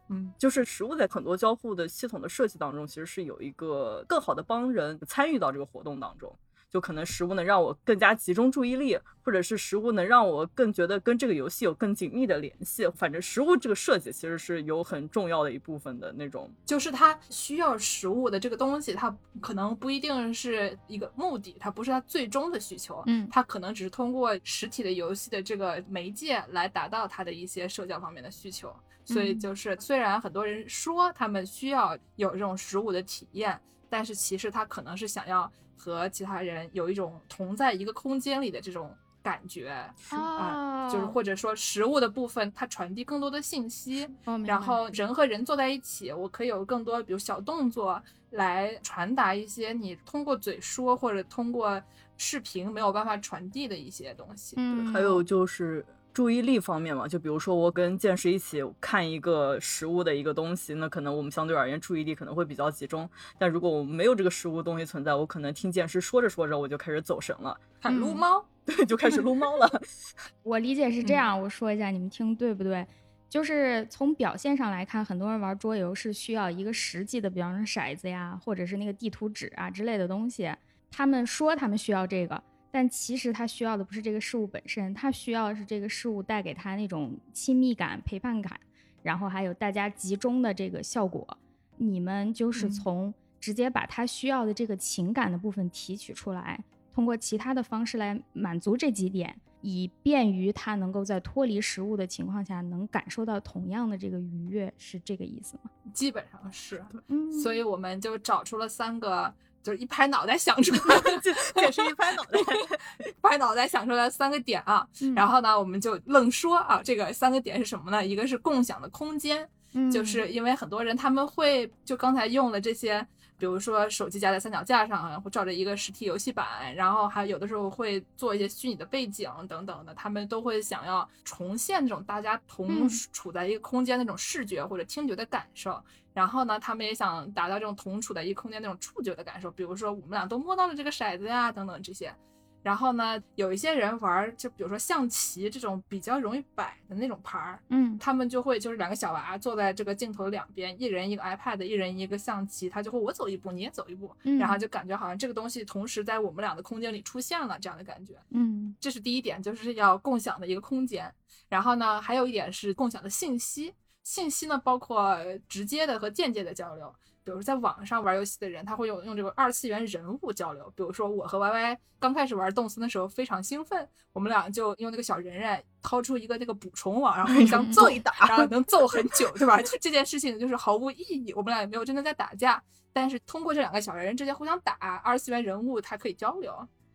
[0.10, 6.36] 嗯，就是实物在很多交互的系统的设计当中，其实是有一个更好的帮人参与到这个活动当中。
[6.70, 12.88] 就可能食物能让我更加集中注意力，或者是食物能让我更觉得跟这个游戏有更紧密的联系。
[12.90, 28.72] 反正食物这个设计其实是有很重要的一部分的那种，就是它需要食物的这个东西，它可能不一定是一个目的，它不是它最终的需求，嗯它可能只是通过实体的游戏的这个媒介来达到它的一些社交方面的需求。
[29.06, 33.60] 所以嗯就是，虽然很多人说他们需要有这种食物的体验，
[33.90, 39.70] 但是其实他可能是想要和其他人有一种同在一个空间里的这种感觉
[40.12, 41.08] 啊，就是哦。
[41.08, 44.08] 或者说食物的部分，它传递更多的信息，
[44.46, 48.02] 然后人和人坐在一起，我可以有更多比如小动作
[48.32, 51.82] 来传达一些你通过嘴说或者通过
[52.18, 54.56] 视频没有办法传递的一些东西。
[54.58, 55.86] 嗯，还有就是
[56.20, 63.10] 注意力方面嘛，就比如说我跟剑师一起看一个食物的一个东西，那可能我们相对而言注意力可能会比较集中。
[63.38, 69.82] 但如果我们没有这个食物东西存在，我可能听剑师说着说着我就开始走神了，看撸嗯猫， 对，就开始撸猫了。
[70.44, 72.86] 我理解是这嗯样，我说一下，你们听对不对？
[73.30, 80.54] 就是从表现上来看，很多人玩桌游是需要一个实际的，比方说骰子呀，或者是那个地图纸啊之类的东西。
[80.92, 88.60] 他们说他们需要这个，但其实他需要的不是这个事物本身，他需要的是这个事物带给他那种亲密感、陪伴感，
[89.02, 91.38] 然后还有大家集中的这个效果。
[91.78, 96.64] 你们就是嗯从直接把他需要的这个情感的部分提取出来，
[96.94, 105.72] 通过其他的方式来满足这几点，以便于他能够在脱离食物的情况下，能感受到同样的这个愉悦，是这个意思吗？
[105.94, 106.84] 基本上是。
[107.08, 112.40] 嗯所以我们就找出了三个，就是一拍脑袋想出来， 剑剑师一拍脑袋，
[113.22, 114.88] 拍脑袋想出来三个点啊。
[115.02, 118.06] 嗯然后呢，我们就愣说啊，这个三个点是什么呢？
[118.06, 123.06] 一个是共享的空间，嗯就是因为很多人他们会就刚才用了这些，
[123.38, 135.82] 比如说手机夹在三脚架上，然后照着一个实体游戏板，然后还有的时候会做一些虚拟的背景等等的，他们都会想要重现这种大家同嗯处在一个空间那种视觉或者听觉的感受。
[136.20, 142.14] 然后呢，他们也想达到这种同处的一个空间那种触觉的感受，比如说我们俩都摸到了这个骰子呀，等等这些。
[142.62, 158.16] 然后呢，有一些人玩儿，就比如说象棋这种比较容易摆的那种牌儿，嗯他们就会就是两个小娃坐在这个镜头的两边，一人一个 iPad，一人一个象棋，他就会我走一步，你也走一步，嗯然后就感觉好像这个东西同时在我们俩的空间里出现了这样的感觉。
[158.32, 161.10] 嗯这是第一点，就是要共享的一个空间。
[161.48, 163.74] 然后呢，还有一点是共享的信息，
[164.10, 165.16] 信息呢包括
[165.48, 166.92] 直接的和间接的交流。
[167.24, 170.68] 比如在网上玩游戏的人，他会用用这个二次元人物交流。
[170.76, 179.62] 比如说我和 Y Y 刚开始玩动森的时候非常兴奋，我们俩就用那个小人人掏出一个那个捕虫网，然后互相揍一打，然后 能揍很久，对吧？
[179.62, 182.60] 就 这件事情就是毫无意义，我们俩也没有真的在打架。
[182.92, 186.52] 但是通过这两个小人人之间互相打，二次元人物它可以交流。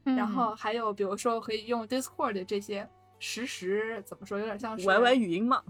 [0.07, 2.87] 嗯然后还有比如说可以用 Discord 这些
[3.21, 5.63] 实时怎么说，有点像是 Y Y 语音嘛，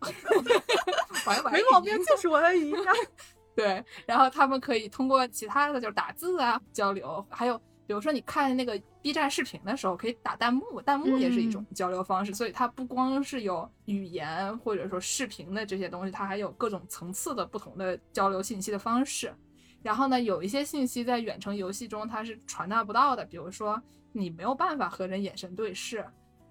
[1.26, 2.92] Y Y 没毛病，就是我的语音啊。
[3.54, 19.34] 对，然后他们可以通过其他的就是打字啊交流，还有比如说你看那个 B 站视频的时候，可以打弹幕，弹幕也是一种交流方式，所以它不光是有语言或者说视频的这些东西，它还有各种层次的不同的交流信息的方式。
[19.82, 23.82] 然后呢，有一些信息在远程游戏中它是传达不到的，比如说
[24.12, 26.06] 你没有办法和人眼神对视，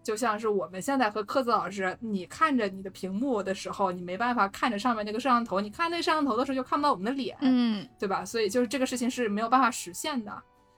[0.10, 8.26] 就像是我们现在和科子老师，你看着你的屏幕的时候，你没办法看着上面那个摄像头，你看那摄像头的时候就看不到我们的脸，嗯对吧？
[8.26, 10.36] 所以就是这个事情是没有办法实现的。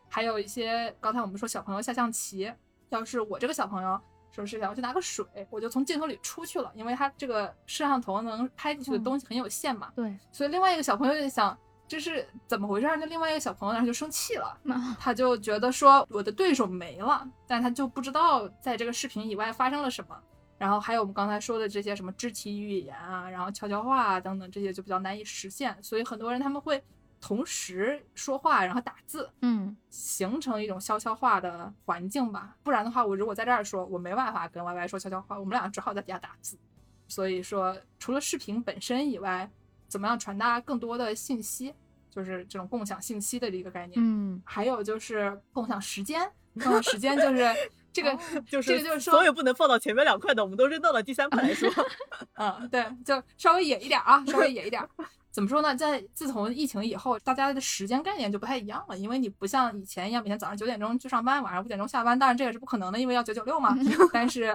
[0.09, 2.51] 还有一些刚才我们说小朋友下象棋，
[2.89, 3.97] 要是我这个小朋友
[4.34, 9.93] 说是想要去拿个水，我就从镜头里出去了，因为他这个摄像头能拍进去的东西很有限嘛。
[9.95, 11.57] 对，所以另外一个小朋友就想
[11.91, 12.95] 这是怎么回事儿？
[12.95, 14.57] 那另外一个小朋友呢就生气了，
[14.97, 20.17] 他就觉得说我的对手没了，但他就不知道在这个视频以外发生了什么。
[20.57, 25.77] 然后还有我们刚才说的这些什么肢体语言啊，然后悄悄话啊等等，这些就比较难以实现。
[25.83, 26.81] 所以很多人他们会
[27.19, 32.55] 同时说话，然后打字，嗯形成一种悄悄话的环境吧。
[32.63, 36.57] 不然的话，我如果在这儿说，我没办法跟 Y Y 说悄悄话，我们俩只好在底下打字。
[37.09, 39.51] 所以说，除了视频本身以外，
[39.89, 41.75] 怎么样传达更多的信息，
[42.12, 43.93] 就是这种共享信息的一个概念。
[43.97, 47.49] 嗯还有就是共享时间，共享时间就是
[47.91, 51.70] 这个，就是这个就是说所有不能放到前面两块的，我们都扔到了第三块来说。
[52.36, 54.86] 嗯，对，就稍微野一点啊，稍微野一点。
[55.32, 55.74] 怎么说呢？
[55.74, 62.20] 在自从疫情以后，大家的时间概念就不太一样了，因为你不像以前一样，每天早上九点钟去上班，晚上五点钟下班。
[62.20, 63.74] 当然这也是不可能的，因为要九九六嘛。
[64.12, 64.53] 但是，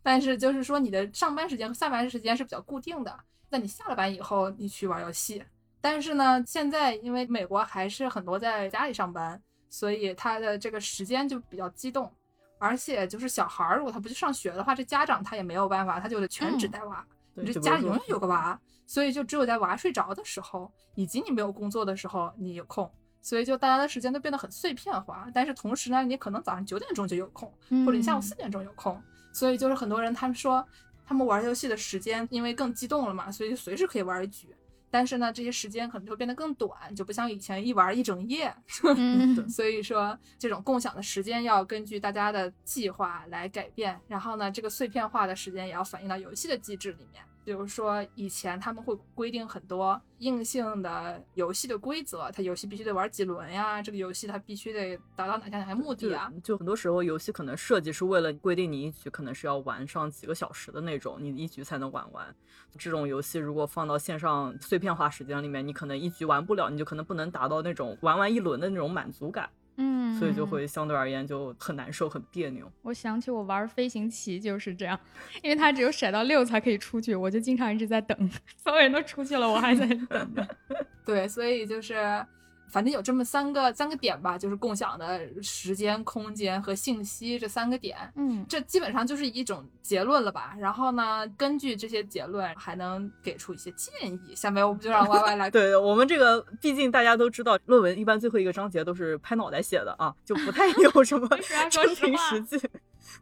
[0.00, 3.18] 但是就是说你的上班时间和下班时间是比较固定的。
[3.48, 5.42] 那你下了班以后，你去玩游戏。
[5.80, 12.12] 但是呢，现在因为美国还是很多在家里上班，所以他的这个时间就比较激动。
[12.58, 17.02] 而且就是小孩儿，如果他不去上学的话，这家长他也没有办法，他就得全职带娃。
[17.34, 22.90] 对你这家里永远有个娃，所以就只有在娃睡着的时候，以及你没有工作的时候，你有空。
[23.22, 27.50] 所以就大家的时间都变得很碎片化，但是同时呢，你可能早上九点钟就有空，
[27.86, 29.00] 或者你下午嗯四点钟有空。
[29.32, 30.62] 所以就是很多人他们说，
[31.06, 34.54] 他们玩游戏的时间因为更激动了嘛，所以就随时可以玩一局。
[34.90, 38.52] 但是呢，这些时间可能就会变得更短，就不像以前一玩一整夜。
[38.96, 43.98] 嗯所以说，这种共享的时间要根据大家的计划来改变。
[44.08, 47.22] 然后呢，这个碎片化的时间也要反映到游戏的机制里面。
[47.50, 56.32] 比如说，以前他们会规定很多硬性的游戏的规则，它游戏必须得玩几轮呀，这个游戏它必须得达到哪些哪些目的啊。
[56.44, 62.32] 就很多时候游戏可能设计是为了规定你一局可能是要玩上几个小时的那种，你一局才能玩完。
[62.78, 69.50] 这种游戏如果放到线上碎片化时间里面，你可能一局玩不了，你就可能不能达到那种玩完一轮的那种满足感，
[69.82, 72.70] 嗯，所以就会相对而言就很难受、很别扭。
[72.82, 75.00] 我想起我玩飞行棋就是这样，
[75.42, 80.46] 因为它只有甩到六才可以出去，我就经常一直在等， 所有人都出去了，我还在等着。
[81.06, 81.94] 对，所以就是
[82.70, 87.96] 反正有这么三个三个点吧，就是共享的时间、空间和信息这三个点。
[88.16, 90.54] 嗯这基本上就是一种结论了吧。
[90.58, 94.34] 然后呢，根据这些结论，还能给出一些建议。
[94.34, 101.28] 下面我们就让 Y Y 来 对我们这个，毕竟大家都知道，论文一般最后一个章节都是拍脑袋写的啊，就不太有什么
[101.70, 102.60] 真凭实话实际。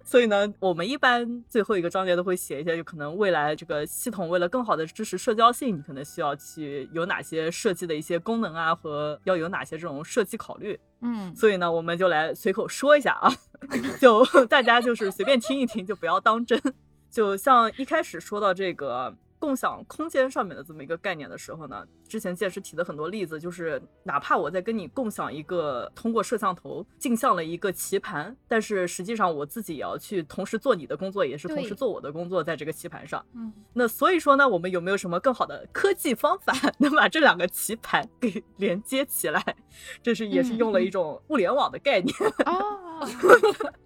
[0.04, 10.78] 所以呢，我们一般最后一个章节都会写一些，就可能未来这个系统为了更好的支持社交性，你可能需要去有哪些设计的一些功能啊，和要有哪些这种设计考虑。
[11.00, 13.32] 嗯所以呢，我们就来随口说一下啊，
[14.00, 16.60] 就大家就是随便听一听，就不要当真。
[17.10, 33.24] 就像一开始说到这个共享空间上面的这么一个概念的时候呢，之前剑师提的很多例子，就是哪怕我在跟你共享一个通过摄像头镜像了一个棋盘，但是实际上我自己也要去同时做你的工作，也是同时做我的工作，在这个棋盘上。
[33.34, 39.56] 嗯，那所以说呢，我们有没有什么更好的科技方法 能把这两个棋盘给 连接起来？
[40.02, 42.14] 这是也是用了一种物联网的概念。
[42.46, 43.06] 哦，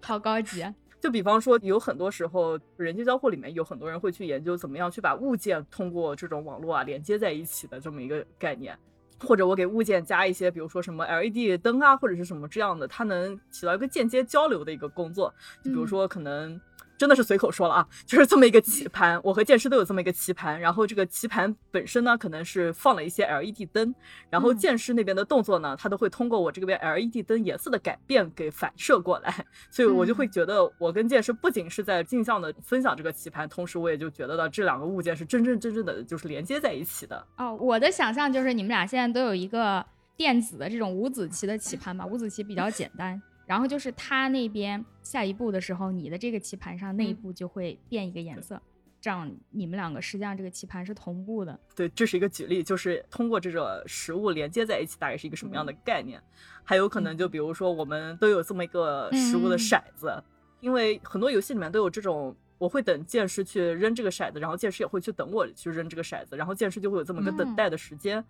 [0.01, 0.73] 好高级啊。
[1.03, 8.73] 就比方说，有很多时候人机交互里面有很多人会去研究怎么样去把物件通过这种网络啊连接在一起的这么一个概念。
[9.19, 15.33] 或者我给物件加一些，比如说什么 LED 灯啊，或者是什么这样的，它能起到一个间接交流的一个工作。
[15.61, 16.57] 就比如说，可能
[17.03, 23.93] 真的是随口说了啊，就是这么一个棋盘，我和剑师都有这么一个棋盘，然后这个棋盘本身呢，可能是放了一些 LED 灯，
[24.29, 37.21] 然后嗯剑师那边的动作呢，他都会通过我这边 LED 灯颜色的改变给反射过来， 所以我就会觉得我跟剑师不仅是在镜像的分享这个棋盘，同时我也就觉得到这两个物件是真真正正的就是连接在一起的。
[37.35, 39.85] 哦，我的想象就是你们俩现在都有一个
[40.15, 43.21] 电子的这种五子棋的棋盘吧，五子棋比较简单。
[43.53, 48.59] 然后就是他那边下一步的时候，你的这个棋盘上那一嗯步就会变一个颜色，
[48.99, 51.59] 这样你们两个实际上这个棋盘是同步的。
[51.75, 56.19] 对，这是一个举例，就是通过这个食物连接在一起，大概是一个什么样的概念？
[56.63, 60.23] 还有可能就比如说，我们都有这么一个食物的嗯骰子，
[60.59, 62.35] 因为很多游戏里面都有这种。
[62.57, 68.23] 我会等剑师去扔这个骰子，然后剑师也会去等我去扔这个骰子，然后剑师就会有这么一个等嗯待的时间。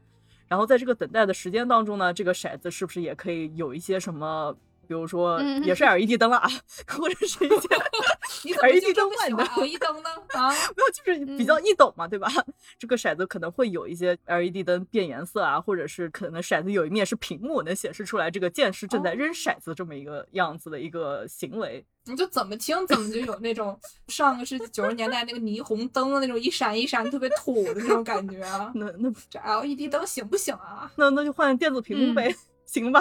[0.50, 4.56] 然后在这个等待的时间当中呢，这个骰子是不是也可以有一些什么，
[4.88, 6.50] 比如说嗯也是 LED 灯了啊，
[6.88, 10.10] 或者是一些 LED 灯万的 LED 灯呢？
[10.34, 12.30] 啊， 没有，就是比较易懂嘛，对吧？
[12.78, 21.86] 这个骰子可能会有一些 LED 灯变颜色啊，或者是可能骰子有一面是屏幕，能显示出来这个剑士正在扔骰子这么一个样子的一个行为。
[22.06, 23.80] 你就怎么听怎么就有那种
[24.10, 28.70] 上个世纪九十年代那个霓虹灯的那种一闪一闪特别土的那种感觉啊。
[28.76, 30.92] 那那这 LED 灯行不行啊？
[30.98, 32.36] 那那就换电子屏幕呗，
[32.74, 33.00] 行吧？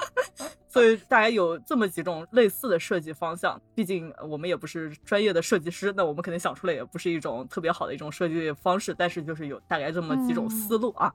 [0.68, 3.60] 所以大概有这么几种类似的设计方向。
[3.74, 11.10] 毕竟呃我们也不是专业的设计师，那我们肯定想出来也不是一种特别好的一种设计方式，但是就是有大概这么几种思路啊，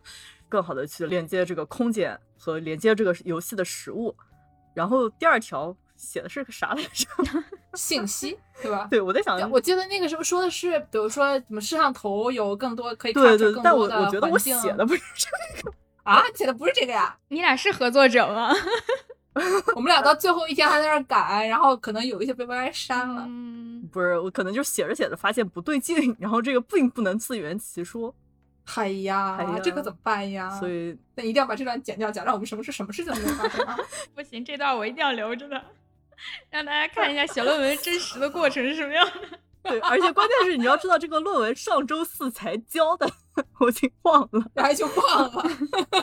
[0.50, 4.16] 更好的去连接这个空间和连接这个游戏的实物。
[4.74, 7.08] 然后第二条写的是个啥来着？
[7.78, 8.88] 信息对吧？
[8.90, 15.74] 对我在想，我记得那个时候说的是，比如说什么摄像头有更多可以对对，对但我我觉得我写的不是这个。
[16.04, 17.18] 啊，你写的不是这个呀？
[17.30, 18.54] 你俩是合作者吗？
[19.76, 23.26] 我们俩到最后一天还在那儿改，然后可能有一些被 Y Y 删了。
[23.28, 28.14] 嗯，不是，我可能就写着写着发现不对劲， 然后这个并不能自圆其说，
[28.76, 30.50] 哎呀，哎呀这可怎么办呀？
[30.60, 33.76] 所以那一定要把这段剪掉，讲让我们什么事什么事情都没有发生啊！
[34.14, 35.60] 不行，这段我一定要留着的，
[36.52, 39.40] 让大家看一下写论文真实的过程是什么样的。
[39.64, 43.10] 对，而且关键是你要知道，这个论文上周四才交的，
[43.60, 44.46] 我已经忘了。
[44.54, 45.44] 然后就忘了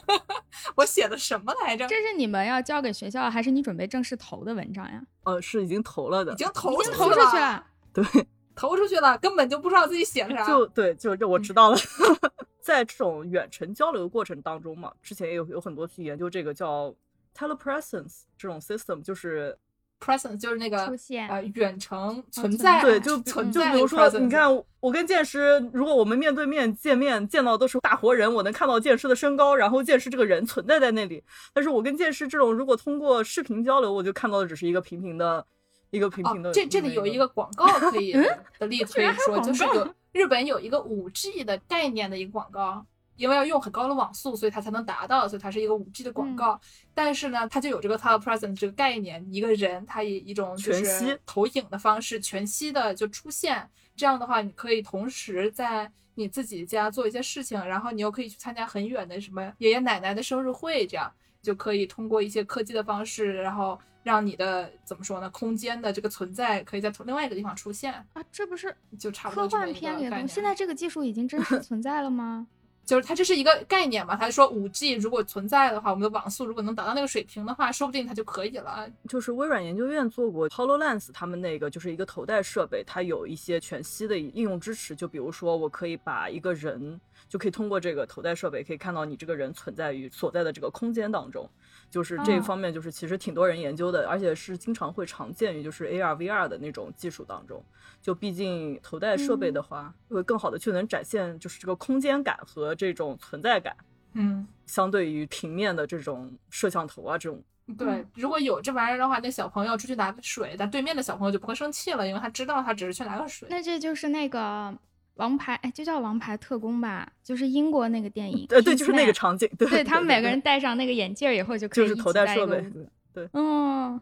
[0.77, 5.03] 我写的什么来着，这是你们要交给学校，还是你准备正式投的文章呀？
[5.25, 8.05] 呃，是已经投了的已，经投出已经投出去了，对，
[8.55, 10.47] 投出去了，根本就不知道自己写的啥。
[10.47, 11.77] 就对，就这我知道了。
[12.61, 16.95] 在这种远程交流的过程当中嘛，之前也有有很多去研究这个叫
[17.37, 19.59] telepresence 这种 system，就是。
[20.01, 24.49] Presence 就是那个出现呃远程存存在，对，就就存在比如说，你看
[24.81, 31.23] 我跟剑师，如果我们面对面见面，见到都是大活人，我能看到剑师的身高，然后剑师这个人存在在那里。
[31.53, 35.45] 但是我跟剑师这种，如果通过视频交流，我就看到的只是一个平平的，
[35.91, 36.53] 一个平平的、哦。
[36.53, 38.13] 这这里有一个广告可以
[38.59, 42.85] 的例子可以说，就是有日本有一个五 G 的概念的一个广告。
[43.21, 46.59] 因为要用很高的网速，所以它才能达到，所以它是一个五 G 的广告。
[46.95, 53.69] 但是呢，它就有这个 telepresence 这个概念，一个人他以一种就是投影的方式全息的就出现。
[53.95, 61.13] 这样的话，你可以同时在你自己家做一些事情，然后你又可以去参加很远的什么爷爷奶奶的生日会，这样
[61.43, 70.35] 就可以通过一些科技的方式，然后让你的怎么说呢，空间的这个存在可以在另外一个地方出现，啊，这不是就差不科多这么一个幻片里的东西。
[70.35, 72.47] 现在这个技术已经真实存在了吗？
[72.91, 78.91] 就是它这是一个概念嘛，他说五 G 如果存在的话，我们的网速如果能达到那个水平的话，说不定它就可以了。
[79.09, 84.97] 就是微软研究院做过 Hololens，他们那个就是一个头戴设备，它有一些全息的应用支持。
[84.97, 91.49] 就比如说，我可以把一个人，就可以通过这个头戴设备，可以看到你这个人存在于所在的这个空间当中。
[91.89, 97.65] 就是这一哦方面，就是其实挺多人研究的，而且是经常会常见于就是 AR、VR 的那种技术当中。
[98.03, 103.77] 就毕竟头戴设备的话，会更好的去能展现就是这个空间感和这种存在感，
[104.15, 107.43] 嗯，相对于平面的这种摄像头啊这种
[107.77, 113.49] 对，如果有这玩意儿的话，那小朋友出去拿个水，但对面的小朋友就不会生气了，因为他知道他只是去拿个水。
[113.51, 114.77] 那这就是那个
[115.21, 118.47] 王牌，哎，就叫王牌特工吧，就是英国那个电影。
[118.49, 122.65] 呃，对，就是那个场景，对， 对他们每个人戴上那个眼镜以后就可以就是头戴设备
[123.13, 124.01] 对，嗯，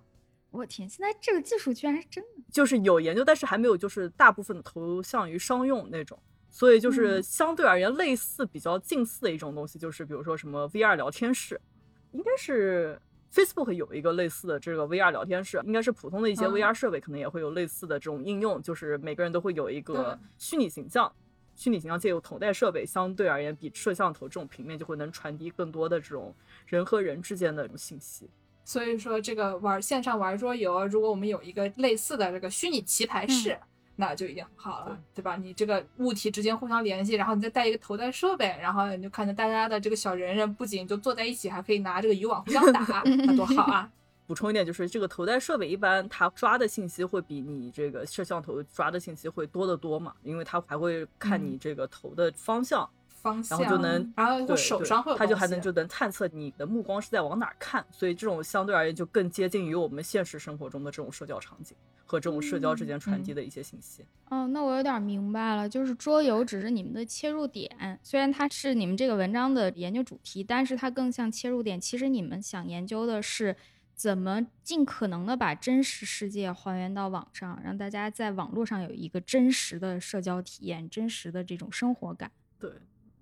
[0.52, 2.42] 我天，现在这个技术居然是真的。
[2.52, 6.16] 就是有研究，但是还没有就是大部分投向于商用那种，
[6.48, 11.60] 所以就是嗯相对而言类似比较近似的一种东西，就是比如说什么 VR 聊天室，
[12.12, 13.00] 应该是
[13.32, 21.12] Facebook 有一个类似的这个 VR 聊天室，应该是普通的一些嗯 VR 设备可能也会有类似的这种应用，就是每个人都会有一个虚拟形象。
[21.54, 26.32] 虚拟形象借由头戴设备，相对而言比摄像头这种平面就会能传递更多的这种
[26.66, 28.30] 人和人之间的这种信息。
[28.64, 33.58] 所以说，这个玩线上玩桌游，如果我们有一个类似的这个虚拟棋牌室，
[34.00, 35.34] 那就已经很好了，对吧？
[35.36, 43.90] 你这个物体之间互相联系，然后你再带一个头戴设备，然后你就看见大家的这个小人人不仅就坐在一起，还可以拿这个渔网互相打， 那多好啊！
[44.28, 61.74] 补充一点，就是这个头戴设备一般它抓的信息会比你这个摄像头抓的信息会多得多嘛，因为它还会看你这个头的方向，方向，然后就能然后就手上会有，它就还能就能探测你的目光是在往哪儿看，所以这种相对而言就更接近于我们现实生活中的这种社交场景
[62.08, 64.02] 和这种社交之间传递的一些信息。
[64.30, 71.78] 哦，那我有点明白了，就是桌游只是你们的切入点，虽然它是你们这个文章的研究主题，但是它更像切入点。
[71.78, 73.54] 其实你们想研究的是
[73.94, 82.30] 怎么尽可能的把真实世界还原到网上，让大家在网络上有一个真实的社交体验，真实的这种生活感。
[82.58, 82.72] 对，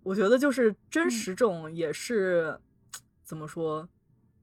[0.04, 2.58] 我觉得就是嗯真实这种也是、
[3.24, 3.88] 怎么说，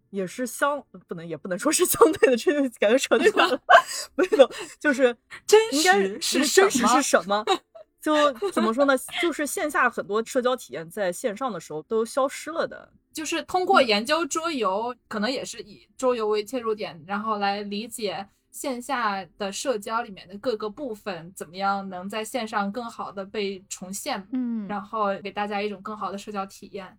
[0.10, 3.62] 也是相不能也不能说是相对的，这就感觉扯对了，
[4.16, 4.50] 不是的，
[4.80, 7.44] 就是 真应该实是真实是什么？
[8.02, 8.94] 就怎么说呢？
[9.22, 12.92] 就是线下很多社交体验在线上的时候都消失了的。
[13.14, 26.98] 就是通过研究桌游，可能也是以桌游为切入点，然后来理解线下的社交里面的各个部分，怎么样能在线上更好的被重现，嗯，然后给大家一种更好的社交体验。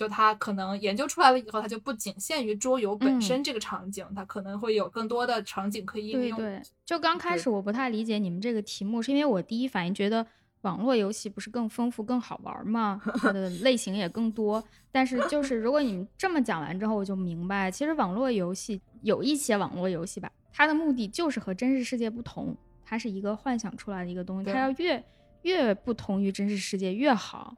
[0.00, 6.38] 就它可能研究出来了以后，它就不仅限于桌游本身这个场景，它可能会有更多的场景可以应用。
[6.38, 10.26] 对对，就刚开始我不太理解你们这个题目，是因为我第一反应觉得
[10.62, 12.98] 网络游戏不是更丰富、更好玩吗？
[13.18, 14.64] 它的类型也更多。
[14.90, 25.04] 但是就 是如果你们这么讲完之后，我就明白，其实网络游戏有一些网络游戏吧，它的目的就是和真实世界不同，它是一个幻想出来的一个东西，它要越
[25.42, 27.54] 越不同于真实世界越好。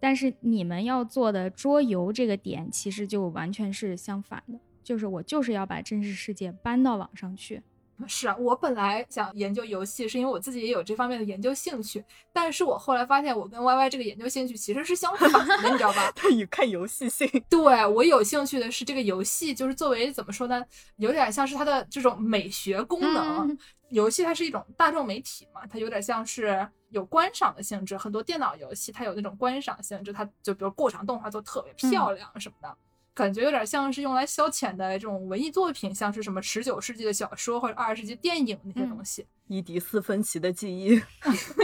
[0.00, 7.62] 但是你们要做的桌游这个点，其实就完全是相反的，就是我就是要把真实世界搬到网上去。
[8.08, 16.10] 是啊，我本来想研究游戏，是因为我自己也有这方面的研究兴趣，但是我后来发现，我跟 Y Y 这个研究兴趣其实是相反的，你知道吧？
[16.16, 20.64] 它以看游戏性，对我有兴趣的是这个游戏，就是作为怎么说呢，
[20.96, 23.46] 有点像是它的这种美学功能。
[23.50, 23.58] 嗯
[23.90, 32.76] 游戏它是一种大众媒体嘛，它有点像是有观赏的性质，很多电脑游戏它有那种观赏性质，它就比如过场动画做特别漂亮什么的，
[33.14, 39.26] 感觉有点像是用来消遣的这种文艺作品，像是什么十九世纪的小说或者二十世纪电影那些东西。
[39.48, 41.00] 伊迪丝芬奇的记忆，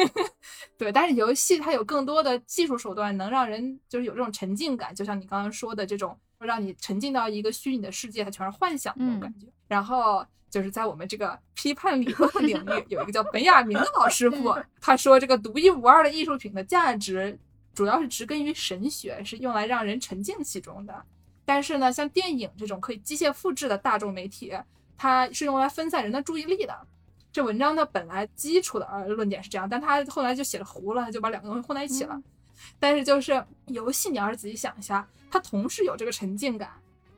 [0.76, 9.46] 对，但是游戏它有更多的技术手段，能让人就是有这种沉浸感，就像你刚刚说的这种，让你沉浸到一个虚拟的世界，它全是幻想那种感觉。
[9.68, 10.26] 然后
[10.56, 17.38] 就是在我们这个批判理论的领域， 有一个叫本雅明的老师傅，他说这个独一无二的艺术品的价值，
[17.74, 20.94] 主要是植根于神学，是用来让人沉浸其中的。
[21.44, 24.50] 但是呢，像电影这种可以机械复制的大众媒体，
[24.96, 26.74] 它是用来分散人的注意力的。
[27.30, 32.18] 这文章的本来基础的呃论点是这样，但他后来就写了糊了，他就把两个东西混在一起了。
[32.78, 36.70] 但是就是游戏，你要是仔细想一下，它同时有这个沉浸感，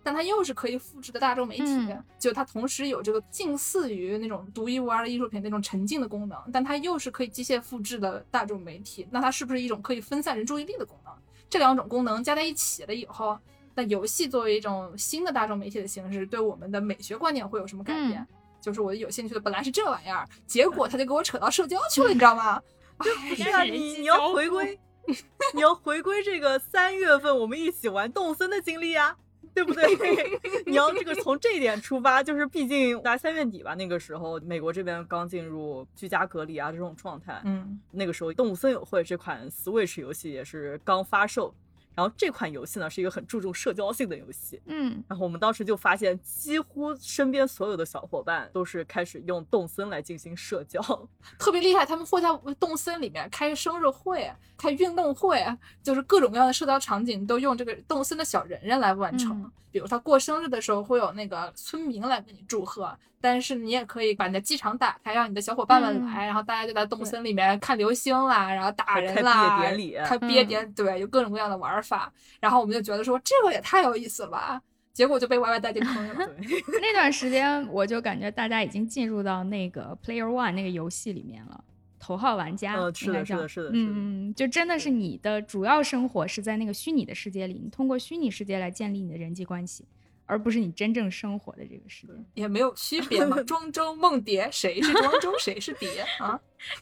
[0.02, 11.12] 但它又是可以复制的大众媒体，嗯就它同时有这个近似于那种独一无二的艺术品那种沉浸的功能，但它又是可以机械复制的大众媒体，那它是不是一种可以分散人注意力的功能？
[11.50, 13.38] 这两种功能加在一起了以后，
[13.74, 18.26] 那游戏作为一种新的大众媒体的形式，对我们的美学观念会有什么改变？
[18.60, 22.60] 就是我有兴趣的本来是这玩意儿，结果他就给我扯到社交去了，你知道吗？
[22.98, 24.78] 哎是啊，你你要回归，
[25.54, 29.16] 你要回归这个三月份我们一起玩动森的经历啊，
[29.54, 29.84] 对不对？
[30.66, 41.54] 你要这个从这一点出发，就是毕竟大概三月底吧，那个时候美国这边刚进入居家隔离啊这种状态，嗯，那个时候《动物森友会》这款 Switch 游戏也是刚发售，
[41.98, 50.80] 然后这款游戏呢是一个很注重社交性的游戏，嗯然后我们当时就发现，几乎身边所有的小伙伴都是开始用动森来进行社交。
[51.40, 52.28] 特别厉害，他们会在
[52.60, 55.44] 动森里面开生日会、开运动会，
[55.82, 59.36] 就是各种各样的社交场景都用这个动森的小人人来完成。
[59.36, 72.12] 嗯比如他过生日的时候会有那个村民来给你祝贺，但是你也可以把你的机场打开，让你的小伙伴们来，然后大家就在动森里面看流星啦，然后打人开啦，毕业典礼开毕业典对，有各种各样的玩法。
[72.40, 74.60] 然后我们就觉得说这个也太有意思了吧，
[74.92, 76.14] 结果就被 Y Y 带进坑了。
[76.82, 81.62] 那段时间我就感觉大家已经进入到那个 Player One 那个游戏里面了。
[82.08, 89.84] 头号玩家，呃是的应该叫是的是的是的嗯嗯，就真的是你的主要生活是在那个虚拟的世界里，你通过虚拟世界来建立你的人际关系，
[90.24, 92.14] 而不是你真正生活的这个世界。
[92.32, 96.40] 也没有区别嘛， 庄周梦蝶，谁是庄周，谁是蝶啊？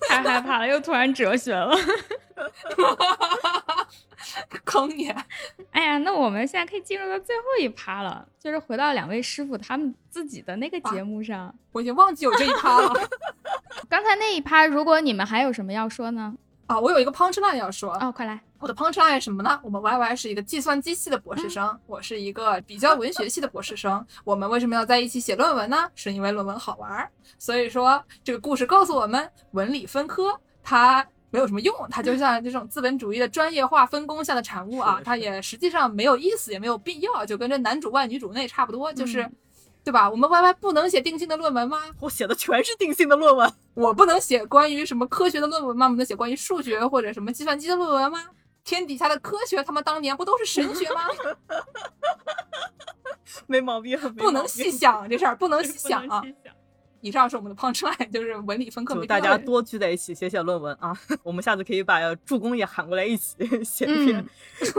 [0.08, 1.76] 太害怕了，又突然哲学了。
[4.64, 5.12] 坑你！
[6.46, 11.54] 现在可以进入到最后一趴了，就是回到两位师傅他们自己的那个节目上。
[11.72, 12.92] 我已经忘记有这一趴了
[13.88, 16.34] 刚才那一趴，如果你们还有什么要说呢？
[16.66, 16.80] 啊！
[16.80, 18.40] 我有一个 punch line 要说，哦，快来！
[18.58, 19.60] 我的 punch line 是什么呢？
[19.62, 24.04] 我们 Y Y 是一个计算机系的博士生，我是一个比较文学系的博士生。
[24.24, 25.88] 我们为什么要在一起写论文呢？
[25.94, 27.08] 是因为论文好玩儿。
[27.38, 39.22] 所以说，这个故事告诉我们，文理分科它没有什么用，它就像这种资本主义的专业化分工下的产物啊，它也实际上没有意思，也没有必要，就跟这男主外女主内差不多，就是。
[39.22, 39.32] 嗯
[39.86, 40.10] 对吧？
[40.10, 41.78] 我们 Y Y 不能写定性的论文吗？
[42.00, 43.48] 我写的全是定性的论文。
[43.74, 45.88] 我不能写关于什么科学的论文吗？
[45.88, 48.18] 不能写关于数学或者什么计算机的论文吗？
[48.64, 51.02] 天底下的科学，他们当年不都是神学吗？
[53.46, 56.34] 没毛病，没不能细想这事儿，不能细想啊不能！
[56.34, 56.55] 细想
[57.06, 60.92] 以上是我们的 punch line，就是文理分科大家多聚在一起写写论文啊！
[61.22, 64.26] 我们下次可以把助攻也喊过来一起写一篇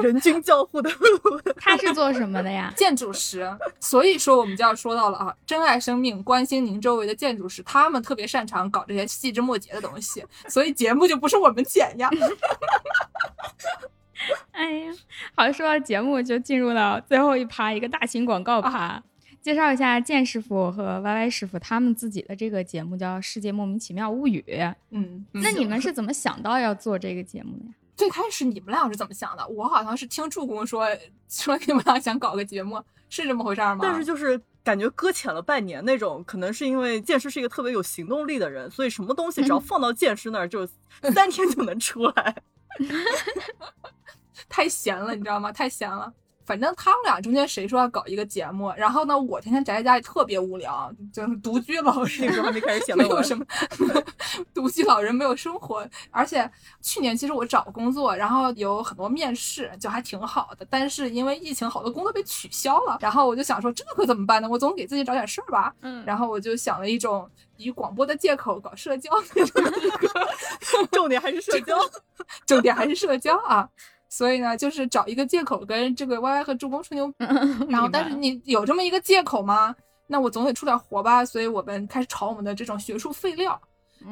[0.04, 1.44] 人均交互的论文。
[1.56, 2.72] 他是做什么的呀？
[2.76, 3.50] 建筑师，
[3.80, 12.10] 所以说我们就要说到了啊，珍爱生命，关心您周围的建筑师，他们特别擅长搞这些细枝末节的东西，所以节目就不是我们剪呀。
[14.52, 14.94] 哎呀，
[15.34, 19.02] 好，说到节目，就进入到最后一趴，一个大型广告趴。
[19.48, 24.44] 介绍一下剑师傅和 Y Y 师傅他们自己的这个节目叫《世界莫名其妙物语》。
[24.90, 27.72] 嗯，那你们是怎么想到要做这个节目的呀？
[27.96, 29.48] 最开始你们俩是怎么想的？
[29.48, 30.86] 我好像是听助攻说
[31.30, 33.80] 说你们俩想搞个节目，是这么回事儿吗？
[33.82, 40.68] 但是就是感觉搁浅了半年那种，可能是因为剑师是一个特别有行动力的人，所以什么东西只要放到剑师那儿，就
[41.14, 42.36] 三天就能出来。
[44.50, 45.54] 太闲了，你知道吗？
[45.54, 46.14] 太闲了。
[46.48, 53.46] 反正他们俩中间谁说要搞一个节目，然后呢，我天天宅在家里特别无聊，就是独居老人，那个时候还没开始写论文，没有什么
[54.56, 56.50] 独居老人没有生活，而且
[56.82, 64.48] 去年其实我找工作，然后有很多面试，就还挺好的，但是因为疫情，好多工作被取消了，然后我就想说这可怎么办呢？
[64.48, 69.12] 我总给自己找点事儿吧，嗯然后我就想了一种以广播的借口搞社交
[70.92, 71.78] 重点还是社交。
[72.48, 73.70] 重点还是社交啊。
[74.10, 77.14] 所以呢，就是找一个借口跟这个 Y Y 和助攻吹牛。
[77.70, 79.76] 然后，但是你有这么一个借口吗？
[80.08, 81.26] 那我总得出点活吧。
[81.26, 83.60] 所以我们开始炒我们的这种学术废料。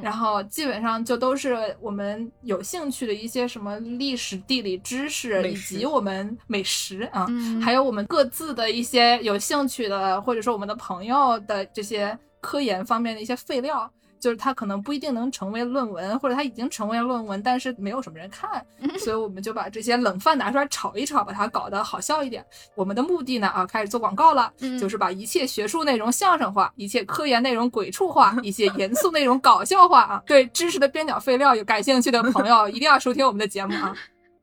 [0.01, 13.89] 然后基本上就都是我们有兴趣的一些什么历史、地理知识，以及我们美食啊，嗯还有我们各自的一些有兴趣的，或者说我们的朋友的这些科研方面的一些废料。
[14.19, 18.65] 就是它可能不一定能成为论文，或者它已经成为论文，但是没有什么人看，
[18.99, 22.45] 所以我们就把这些冷饭拿出来炒一炒，把它搞得好笑一点。
[22.75, 30.23] 我们的目的呢，啊，开始做广告了，嗯就是把一切学术内容相声化，一切科研内容鬼畜化，一些严肃内容搞笑化啊。
[30.25, 33.95] 对知识的边角废料有感兴趣的朋友， 一定要收听我们的节目啊。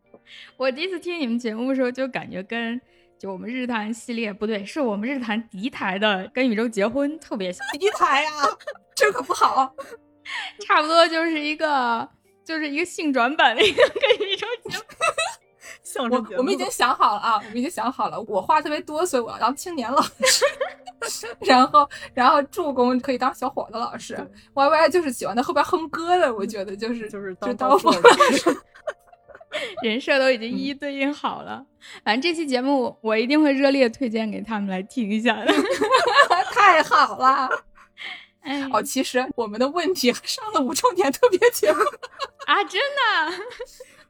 [0.56, 2.80] 我第一次听你们节目的时候，就感觉跟
[3.22, 8.32] 就我们日坛系列不对，是我们日坛敌台的《跟宇宙结婚》特别像，敌台呀，
[8.96, 9.72] 这可不好。
[10.66, 12.08] 差不多就是一个
[12.44, 16.10] 就是一个性转版的一个跟宇宙结婚。
[16.10, 18.20] 我我们已经想好了啊，我们已经想好了。
[18.22, 20.44] 我话特别多，所以我要当青年老师。
[21.46, 24.16] 然后，然后助攻可以当小伙子老师
[24.54, 28.00] ，Y Y 就是喜欢在后边哼歌的，我觉得就是就是就当当副老
[28.32, 28.56] 师，
[29.82, 31.64] 人设都已经一一对应好了。
[32.04, 35.52] 反正这期节目我一定会热烈推荐给他们来听一下的。
[36.52, 37.48] 太好了。
[38.40, 41.78] 哎，哦，其实我们的问题还上了五周年特别节目。
[42.46, 43.44] 啊，真的，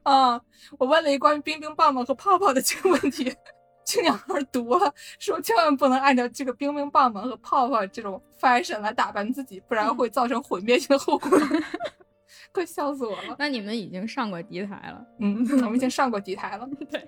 [0.04, 0.40] 嗯、
[0.78, 3.34] 我问了一关于冰冰棒棒和泡泡的这个问题，
[3.84, 11.30] 青鸟老师读了，说千万不能按照这个冰冰棒棒和泡泡这种 fashion 来打扮自己，不然会造成毁灭性的后果。
[12.50, 13.36] 快笑死我了！
[13.38, 15.06] 那你们已经上过敌台了。
[15.20, 16.68] 嗯，我们已经上过敌台了。
[16.90, 17.06] 对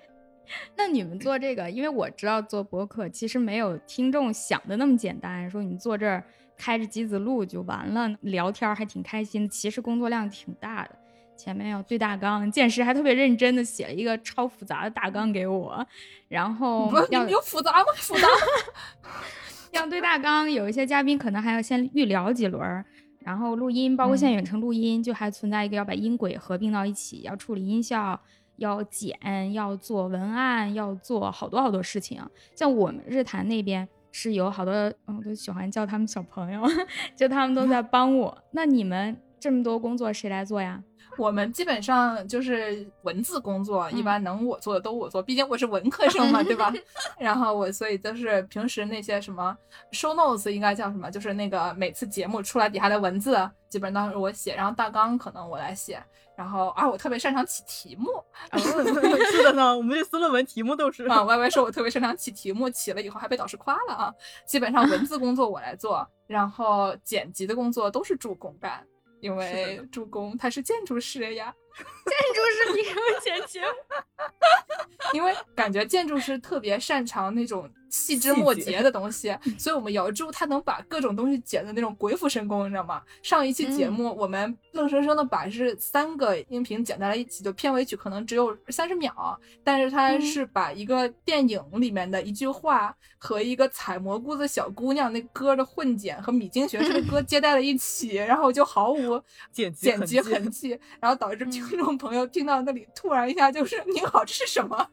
[0.77, 6.23] 那你们做这个，因为我知道做播客其实没有听众想的那么简单，说你坐这儿
[6.55, 10.95] 开着机子录就完了，聊天儿还挺开心，其实工作量挺大的。
[11.35, 15.85] 前面要对大纲，见识还特别认真的写了一个超复杂的大纲给我，
[16.29, 17.85] 然后要有复杂吗？
[17.97, 18.27] 复杂。
[19.73, 22.85] 要对大纲，有一些嘉宾可能还要先预聊几轮儿，
[23.25, 28.17] 然后录音，包括现在远程录音，就还存在一个要把音轨合并到一起，要处理音效，
[28.57, 32.21] 要剪，要做文案，要做好多好多事情。
[32.55, 34.71] 像我们日坛那边是有好多，
[35.07, 36.61] 嗯，我都喜欢叫他们小朋友，
[37.17, 38.37] 就他们都在 帮我。
[38.51, 40.83] 那你们这么多工作谁来做呀？
[41.17, 46.73] 我们基本上就是文字工作，一嗯般能我做的都我做，毕竟我是文科生嘛，对吧？
[47.19, 49.55] 然后我所以就是平时那些什么
[49.91, 53.37] show notes 应该叫什么，就是那个每次节目出来底下的文字，
[53.69, 56.01] 基本上都是我写，然后大纲可能我来写，
[56.35, 58.09] 然后啊我特别擅长起题目，
[58.57, 64.13] 是的呢，我们这次论文题目都是啊，Y Y 说我特别擅长起题目，起了以后还被导师夸了啊。
[64.45, 68.85] 基本上文字工作我来做，然后剪辑的工作都是助攻干，
[69.25, 71.51] 因为助攻他是建筑师呀。
[71.75, 73.63] 建筑师，你给我剪。
[75.13, 83.01] 因为感觉建筑师特别擅长那种细枝末节的东西， 所以我们姚柱他能把各种东西剪的那种鬼斧神工，你知道吗？
[83.21, 99.21] 上一期节目我们愣生生的把是三个音频剪在了一起，就片尾曲可能只有三十秒，但是他是把一个电影里面的一句话和一个采蘑菇的小姑娘那歌的混剪和米津玄师的歌接在了一起， 然后就毫无
[99.51, 104.87] 剪辑痕迹，然后导致听众朋友听到那里突然一下就是“您好，这是什么？”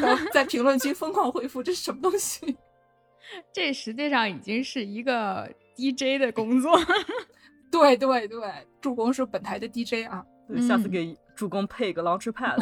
[0.00, 2.56] 然 后在评论区疯狂回复这是什么东西。
[3.52, 6.78] 这实际上已经是一个 DJ 的工作。
[7.70, 8.40] 对对对，
[8.80, 12.54] 助攻是本台的 DJ 啊，对，下次嗯给助攻配一个 Launchpad。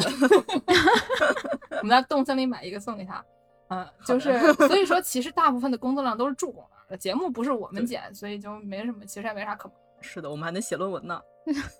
[1.69, 3.23] 我们在动森里买一个送给他。
[3.69, 9.77] 嗯，就是所以说，其实大部分的工作量都是助攻的，节目不是我们对剪，所以就没什么，其实也没啥可忙。
[10.01, 11.21] 是的，我们还能写论文呢。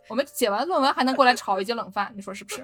[0.10, 2.64] 我们写完论文还能过来炒一节冷饭，你说是不是？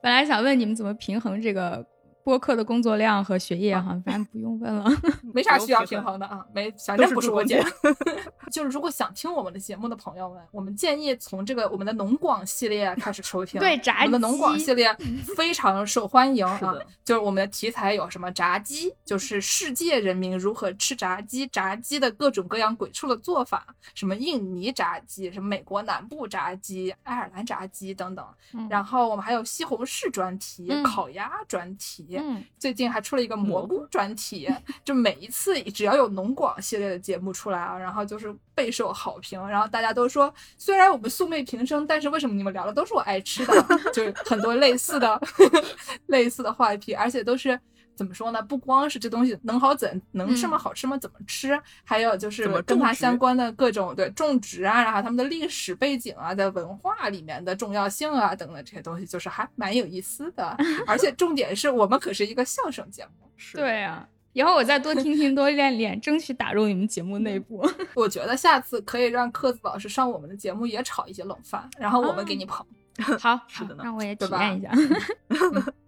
[0.00, 1.84] 本来想问你们怎么平衡这个
[2.26, 4.84] 播客的工作量和学业哈，反正不用问了。
[5.32, 7.70] 没啥需要平衡的啊，没，反正不是我姐是。
[8.50, 13.60] 就是如果想听我们的节目的朋友们，我们建议从这个我们的农广系列开始收听。
[13.62, 14.92] 对炸我们的农广系列
[15.36, 23.64] 非常受欢迎啊是，就是我们的题材有什么炸鸡，就是世界人民如何吃炸鸡，炸鸡的各种各样鬼畜的做法，
[23.94, 28.26] 什么印尼炸鸡，什么美国南部炸鸡、爱尔兰炸鸡等等。
[28.52, 34.48] 嗯然后我们还有西红柿专题、嗯烤鸭专题，嗯，最近还出了一个蘑菇专题，
[34.84, 43.66] 就每一次只要有农广系列的节目出来啊，然后就是备受好评，然后大家都说，虽然我们素昧平生，但是为什么你们聊的都是我爱吃的？
[43.92, 45.20] 就是很多类似的
[46.06, 47.58] 类似的话题，而且都是。
[47.96, 48.42] 怎么说呢？
[48.42, 50.56] 不光是这东西能好怎能吃吗？
[50.56, 50.96] 嗯好吃吗？
[50.98, 51.58] 怎么吃？
[51.82, 60.56] 还有就是跟它相关的各种对种植啊，然后他们的历史背景啊，在文化里面的重要性啊等等这些东西，就是还蛮有意思的。
[60.86, 67.66] 而且重点是我们可是一个相声节目，是对啊，以后我再多听听，多练练，争取打入你们节目内部。
[67.94, 72.66] 我觉得下次可以让克子老师上我们的节目，也炒一些冷饭，然后我们给你捧。
[73.20, 74.70] 好，是的呢让我也体验一下。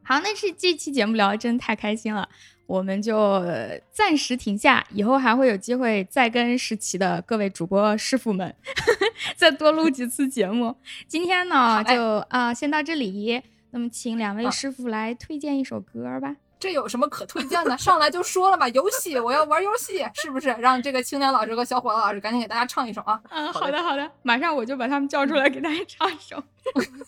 [0.03, 2.29] 好，那是这期节目聊的真太开心了，
[2.67, 8.55] 我们就呃暂时停下，以后还会有机会再跟石奇的各位主播师傅们
[9.37, 10.77] 再多录几次节目。
[11.07, 13.43] 今天呢，哎就啊、先到这里。
[13.71, 16.37] 那么，请两位啊师傅来推荐一首歌吧。
[16.61, 17.77] 这有什么可推荐的？
[17.79, 20.49] 上来就说了嘛，游戏，我要玩游戏，是不是？
[20.59, 23.21] 让这个青年老师和小伙子老师赶紧给大家唱一首啊！
[23.31, 26.43] 嗯，好的好的，马上我就把他们叫出来给大家唱一首。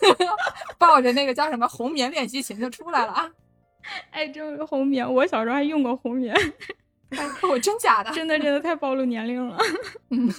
[0.78, 3.30] 抱着那个叫什么红棉练习琴就出来了啊！
[4.12, 6.34] 哎，这个红棉，我小时候还用过红棉，
[7.50, 9.58] 我真假的真的真的太暴露年龄了。
[10.10, 10.32] 嗯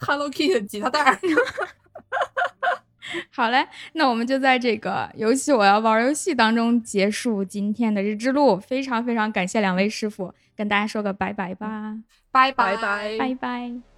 [0.00, 1.18] ？Hello Kitty 的吉他带儿。
[3.30, 8.58] 好嘞，那我们就在这个游戏我要玩游戏当中结束今天的日之路。
[8.58, 11.98] 非常非常感谢两位师傅，跟大家说个拜拜吧，
[12.30, 13.91] 拜拜拜拜拜。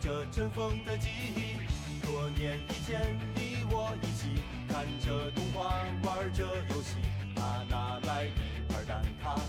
[0.00, 1.56] 着尘封的记忆。
[2.04, 6.96] 多年以前，你我一起看着动画，玩着游戏。
[7.34, 9.40] 他拿来一盘蛋挞，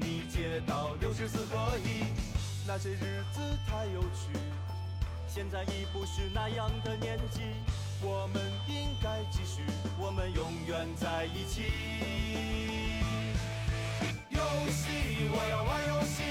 [0.00, 2.04] 你接到六十四合一。
[2.66, 4.30] 那些日子太有趣，
[5.26, 7.40] 现在已不是那样的年纪。
[8.00, 9.62] 我们应该继续，
[9.98, 11.62] 我们永远在一起。
[14.30, 14.40] 游
[14.70, 16.22] 戏，我要玩游戏，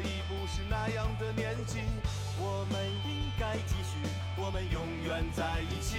[0.00, 1.80] 已不是那样的年纪。
[2.40, 3.98] 我们应该继续，
[4.36, 5.96] 我们永远在一起。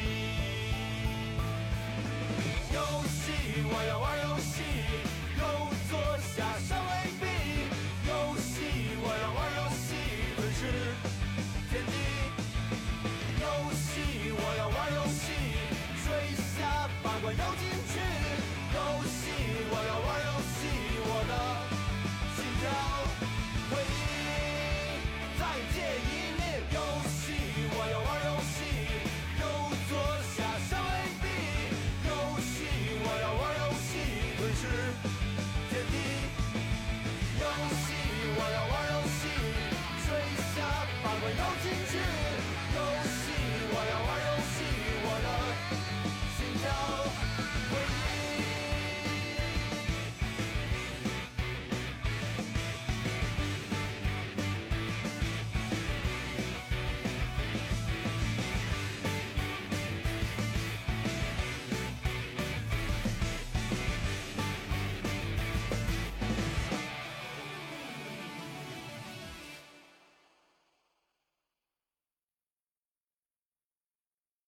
[2.74, 3.32] 游戏，
[3.66, 4.29] 我要玩游